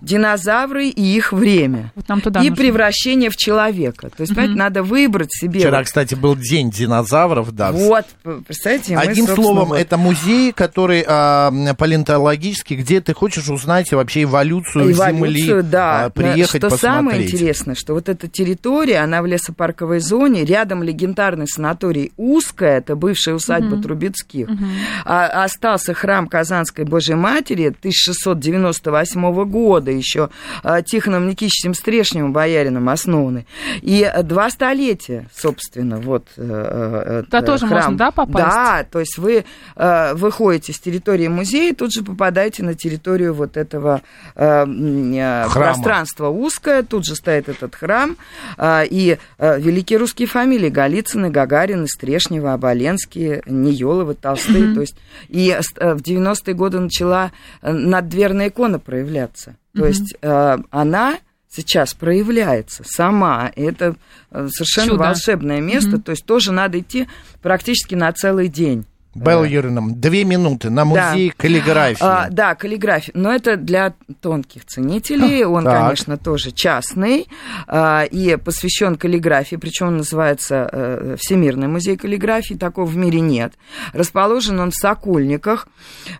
динозавры 0.00 0.88
и 0.88 1.02
их 1.02 1.32
время. 1.32 1.92
Вот 1.94 2.08
нам 2.08 2.20
туда 2.20 2.40
и 2.40 2.50
нужно. 2.50 2.56
превращение 2.56 3.30
в 3.30 3.36
человека. 3.36 4.10
То 4.10 4.20
есть, 4.20 4.32
угу. 4.32 4.40
понимаете, 4.40 4.58
надо 4.58 4.82
выбрать 4.82 5.32
себе. 5.32 5.60
Вчера, 5.60 5.78
вот... 5.78 5.86
кстати, 5.86 6.14
был 6.14 6.36
день 6.36 6.70
динозавров, 6.70 7.52
да. 7.52 7.72
Вот, 7.72 8.06
представляете, 8.46 8.96
Одним 8.96 9.26
мы, 9.26 9.34
словом, 9.34 9.68
вот... 9.68 9.78
это 9.78 9.96
музей, 9.96 10.52
который 10.52 11.04
а, 11.06 11.52
палеонтологический, 11.76 12.76
где 12.76 13.00
ты 13.00 13.14
хочешь 13.14 13.48
узнать 13.48 13.92
вообще 13.92 14.24
эволюцию, 14.24 14.92
эволюцию 14.92 15.62
Земли, 15.62 15.62
да. 15.62 16.04
а, 16.04 16.10
приехать 16.10 16.60
что 16.60 16.70
посмотреть. 16.70 16.80
самое 16.80 17.26
интересное, 17.26 17.74
что 17.74 17.94
вот 17.94 18.08
эта 18.08 18.28
территория, 18.28 18.98
она 18.98 19.22
в 19.22 19.26
лесопарковой 19.26 20.00
зоне, 20.00 20.44
рядом 20.44 20.82
легендарный 20.82 21.46
санаторий 21.48 22.12
Узкая, 22.16 22.78
это 22.78 22.96
бывшая 22.96 23.34
усадьба 23.34 23.74
угу. 23.74 23.82
Трубецких, 23.82 24.48
угу. 24.48 24.58
а, 25.04 25.44
остался 25.44 25.94
храм 25.94 26.28
Казанской 26.28 26.84
Божьей 26.84 27.16
Матери 27.16 27.66
1698 27.66 29.44
года, 29.44 29.63
года 29.64 29.90
еще 29.90 30.28
а, 30.62 30.82
Тихоном 30.82 31.26
Никитичем 31.26 31.72
Стрешневым, 31.72 32.34
боярином, 32.34 32.90
основаны. 32.90 33.46
И 33.80 34.10
два 34.22 34.50
столетия, 34.50 35.26
собственно, 35.34 35.98
вот 35.98 36.28
э, 36.36 37.22
э, 37.22 37.30
Да, 37.30 37.40
тоже 37.40 37.66
храм. 37.66 37.80
можно, 37.80 37.96
да, 37.96 38.10
попасть? 38.10 38.44
Да, 38.44 38.84
то 38.90 39.00
есть 39.00 39.16
вы 39.16 39.44
э, 39.76 40.14
выходите 40.14 40.74
с 40.74 40.78
территории 40.78 41.28
музея, 41.28 41.70
и 41.72 41.74
тут 41.74 41.94
же 41.94 42.02
попадаете 42.04 42.62
на 42.62 42.74
территорию 42.74 43.32
вот 43.32 43.56
этого 43.56 44.02
пространства 44.34 46.28
узкое, 46.28 46.82
тут 46.82 47.06
же 47.06 47.14
стоит 47.14 47.48
этот 47.48 47.74
храм, 47.74 48.16
и 48.60 49.18
великие 49.38 49.98
русские 49.98 50.28
фамилии 50.28 50.68
Голицыны, 50.68 51.30
Гагарины, 51.30 51.86
Стрешнева, 51.86 52.52
Оболенские, 52.52 53.42
Ниеловы, 53.46 54.14
Толстые, 54.14 54.74
то 54.74 54.80
есть 54.80 54.96
и 55.28 55.56
в 55.76 56.00
90-е 56.00 56.54
годы 56.54 56.80
начала 56.80 57.32
наддверная 57.62 58.48
икона 58.48 58.78
проявляться. 58.78 59.53
То 59.74 59.86
есть 59.86 60.14
э, 60.20 60.58
она 60.70 61.18
сейчас 61.48 61.94
проявляется 61.94 62.82
сама. 62.86 63.50
Это 63.54 63.96
э, 64.30 64.48
совершенно 64.50 64.88
Чудо. 64.88 65.02
волшебное 65.04 65.60
место. 65.60 65.96
mm 65.96 66.02
То 66.02 66.10
есть 66.12 66.24
тоже 66.24 66.52
надо 66.52 66.78
идти 66.80 67.08
практически 67.42 67.94
на 67.94 68.12
целый 68.12 68.48
день. 68.48 68.86
Белла 69.14 69.44
Юрьевна, 69.44 69.82
две 69.88 70.24
минуты 70.24 70.70
на 70.70 70.84
музей 70.84 71.28
да. 71.28 71.34
каллиграфии. 71.36 72.04
А, 72.04 72.28
да, 72.30 72.54
каллиграфия. 72.54 73.12
Но 73.14 73.32
это 73.32 73.56
для 73.56 73.94
тонких 74.20 74.64
ценителей. 74.64 75.44
А, 75.44 75.48
он, 75.48 75.64
так. 75.64 75.82
конечно, 75.82 76.16
тоже 76.16 76.50
частный 76.50 77.28
а, 77.66 78.04
и 78.04 78.36
посвящен 78.36 78.96
каллиграфии. 78.96 79.56
Причем 79.56 79.88
он 79.88 79.96
называется 79.98 80.68
а, 80.70 81.16
Всемирный 81.18 81.68
музей 81.68 81.96
каллиграфии. 81.96 82.54
Такого 82.54 82.86
в 82.86 82.96
мире 82.96 83.20
нет. 83.20 83.54
Расположен 83.92 84.58
он 84.60 84.70
в 84.70 84.74
Сокольниках. 84.74 85.68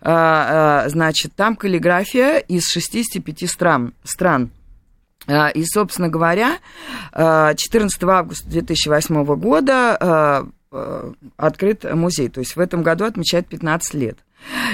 А, 0.00 0.84
а, 0.84 0.88
значит, 0.88 1.34
там 1.34 1.56
каллиграфия 1.56 2.38
из 2.38 2.68
65 2.68 3.50
стран. 3.50 3.92
стран. 4.04 4.50
А, 5.26 5.48
и, 5.48 5.64
собственно 5.64 6.08
говоря, 6.08 6.58
14 7.12 8.02
августа 8.04 8.48
2008 8.48 9.24
года 9.36 9.96
Э, 10.00 10.44
открыт 11.36 11.84
музей. 11.84 12.28
То 12.28 12.40
есть 12.40 12.56
в 12.56 12.60
этом 12.60 12.82
году 12.82 13.04
отмечает 13.04 13.46
15 13.48 13.94
лет. 13.94 14.18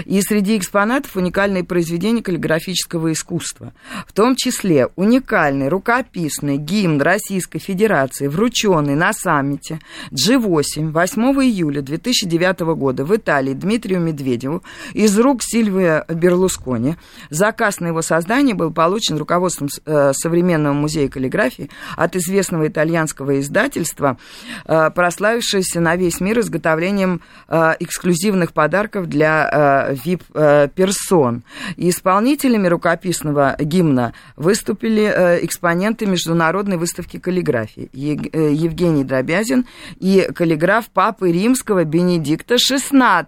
И 0.04 0.20
среди 0.22 0.56
экспонатов 0.56 1.16
уникальные 1.16 1.64
произведения 1.64 2.22
каллиграфического 2.22 3.12
искусства, 3.12 3.72
в 4.06 4.12
том 4.12 4.36
числе 4.36 4.88
уникальный 4.96 5.68
рукописный 5.68 6.56
гимн 6.56 7.00
Российской 7.00 7.58
Федерации, 7.58 8.26
врученный 8.26 8.94
на 8.94 9.12
саммите 9.12 9.80
G8 10.10 10.90
8 10.90 11.22
июля 11.42 11.82
2009 11.82 12.60
года 12.76 13.04
в 13.04 13.14
Италии 13.14 13.54
Дмитрию 13.54 14.00
Медведеву 14.00 14.62
из 14.92 15.18
рук 15.18 15.42
Сильвия 15.42 16.04
Берлускони. 16.08 16.96
Заказ 17.30 17.80
на 17.80 17.88
его 17.88 18.02
создание 18.02 18.54
был 18.54 18.72
получен 18.72 19.16
руководством 19.16 19.68
э, 19.86 20.12
Современного 20.14 20.72
музея 20.72 21.08
каллиграфии 21.08 21.70
от 21.96 22.16
известного 22.16 22.68
итальянского 22.68 23.40
издательства, 23.40 24.18
э, 24.66 24.90
прославившегося 24.94 25.80
на 25.80 25.96
весь 25.96 26.20
мир 26.20 26.40
изготовлением 26.40 27.22
э, 27.48 27.74
эксклюзивных 27.80 28.52
подарков 28.52 29.08
для 29.08 29.50
VIP-персон. 29.92 31.36
Э, 31.36 31.72
исполнителями 31.76 32.68
рукописного 32.68 33.56
гимна 33.58 34.12
выступили 34.36 35.02
э, 35.02 35.44
экспоненты 35.44 36.06
международной 36.06 36.76
выставки 36.76 37.18
каллиграфии 37.18 37.90
э, 37.92 38.52
Евгений 38.52 39.04
Дробязин 39.04 39.66
и 39.98 40.28
каллиграф 40.34 40.90
Папы 40.90 41.32
Римского 41.32 41.84
Бенедикта 41.84 42.56
XVI. 42.56 43.26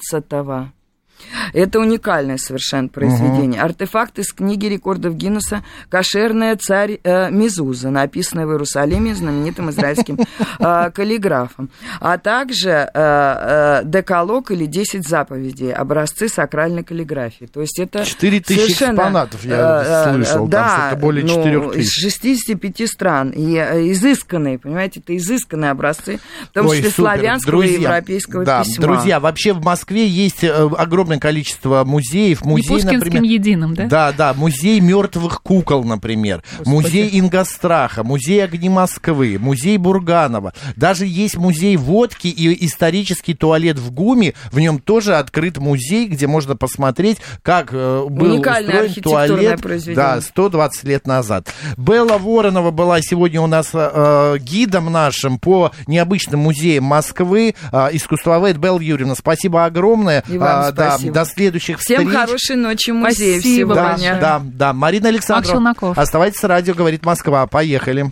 Это 1.53 1.81
уникальное 1.81 2.39
совершенно 2.39 2.89
произведение. 2.89 3.61
Угу. 3.61 3.65
Артефакт 3.65 4.19
из 4.19 4.33
книги 4.33 4.67
рекордов 4.67 5.15
Гиннесса 5.15 5.63
«Кошерная 5.89 6.57
царь 6.57 7.01
э, 7.03 7.31
Мезуза», 7.31 7.91
написанная 7.91 8.47
в 8.47 8.51
Иерусалиме 8.51 9.15
знаменитым 9.15 9.71
израильским 9.71 10.19
э, 10.59 10.91
каллиграфом. 10.91 11.71
А 12.01 12.19
также 12.19 12.71
э, 12.71 12.89
э, 12.95 13.81
деколог 13.85 14.51
или 14.51 14.67
10 14.67 15.07
заповедей, 15.07 15.73
образцы 15.73 16.29
сакральной 16.29 16.85
каллиграфии. 16.85 17.47
То 17.47 17.61
есть 17.61 17.79
это 17.79 18.05
4 18.05 18.41
тысячи 18.41 18.61
совершенно, 18.61 18.97
экспонатов, 18.97 19.45
я 19.45 19.55
э, 19.55 20.11
э 20.11 20.13
слышал, 20.13 20.47
да, 20.47 20.69
там 20.69 20.81
что-то 20.89 21.01
более 21.01 21.29
4 21.29 21.59
ну, 21.59 21.71
тысяч. 21.71 21.99
из 21.99 22.03
65 22.03 22.91
стран. 22.91 23.31
И 23.31 23.57
э, 23.57 23.91
изысканные, 23.93 24.59
понимаете, 24.59 25.01
это 25.01 25.17
изысканные 25.17 25.71
образцы, 25.71 26.21
в 26.45 26.53
том 26.53 26.67
Ой, 26.67 26.77
числе 26.77 26.91
супер. 26.91 27.03
славянского 27.03 27.53
друзья, 27.53 27.77
и 27.77 27.81
европейского 27.81 28.45
да, 28.45 28.63
письма. 28.63 28.83
Друзья, 28.83 29.21
вообще 29.21 29.53
в 29.53 29.63
Москве 29.63 30.07
есть 30.07 30.45
огромное 30.45 31.12
огромное 31.13 31.19
количество 31.19 31.85
музеев. 31.85 32.45
Музей, 32.45 32.83
Не 32.83 32.97
например, 32.97 33.23
единым, 33.23 33.75
да? 33.75 33.87
Да, 33.87 34.13
да. 34.13 34.35
Музей 34.35 34.81
мертвых 34.81 35.43
кукол, 35.43 35.85
например. 35.85 36.43
Господи. 36.59 36.75
Музей 36.75 37.21
Ингостраха, 37.21 38.05
музей 38.05 38.45
огни 38.45 38.69
Москвы, 38.69 39.39
музей 39.39 39.77
Бурганова. 39.79 40.53
Даже 40.77 41.07
есть 41.07 41.37
музей 41.37 41.77
водки 41.77 42.29
и 42.29 42.67
исторический 42.67 43.35
туалет 43.35 43.79
в 43.79 43.91
ГУМе. 43.93 44.35
В 44.51 44.59
нем 44.61 44.79
тоже 44.79 45.17
открыт 45.17 45.59
музей, 45.59 46.07
где 46.07 46.27
можно 46.27 46.57
посмотреть, 46.57 47.19
как 47.43 47.71
э, 47.73 48.07
был 48.09 48.41
устроен 48.41 48.95
туалет 49.03 49.61
да, 49.95 50.21
120 50.21 50.85
лет 50.85 51.07
назад. 51.07 51.53
Белла 51.77 52.19
Воронова 52.19 52.71
была 52.71 53.01
сегодня 53.01 53.41
у 53.41 53.47
нас 53.47 53.71
э, 53.73 54.37
гидом 54.39 54.91
нашим 54.93 55.39
по 55.39 55.73
необычным 55.87 56.41
музеям 56.41 56.85
Москвы. 56.85 57.55
Э, 57.73 57.89
искусствовед 57.93 58.57
Белла 58.59 58.81
Юрьевна, 58.81 59.15
спасибо 59.15 59.65
огромное. 59.65 60.23
И 60.29 60.39
вам 60.39 60.63
э, 60.63 60.73
спасибо. 60.73 60.75
Да, 60.75 61.02
до 61.11 61.25
следующих 61.25 61.79
Всем 61.81 62.07
встреч. 62.07 62.19
хорошей 62.19 62.57
ночи, 62.57 62.91
музей. 62.91 63.41
Спасибо, 63.41 63.75
да, 63.75 63.97
да, 64.21 64.43
да. 64.45 64.73
Марина 64.73 65.09
Александровна, 65.09 65.75
оставайтесь 65.97 66.39
с 66.41 66.45
радио, 66.45 66.75
говорит 66.75 67.05
Москва. 67.05 67.47
Поехали. 67.47 68.11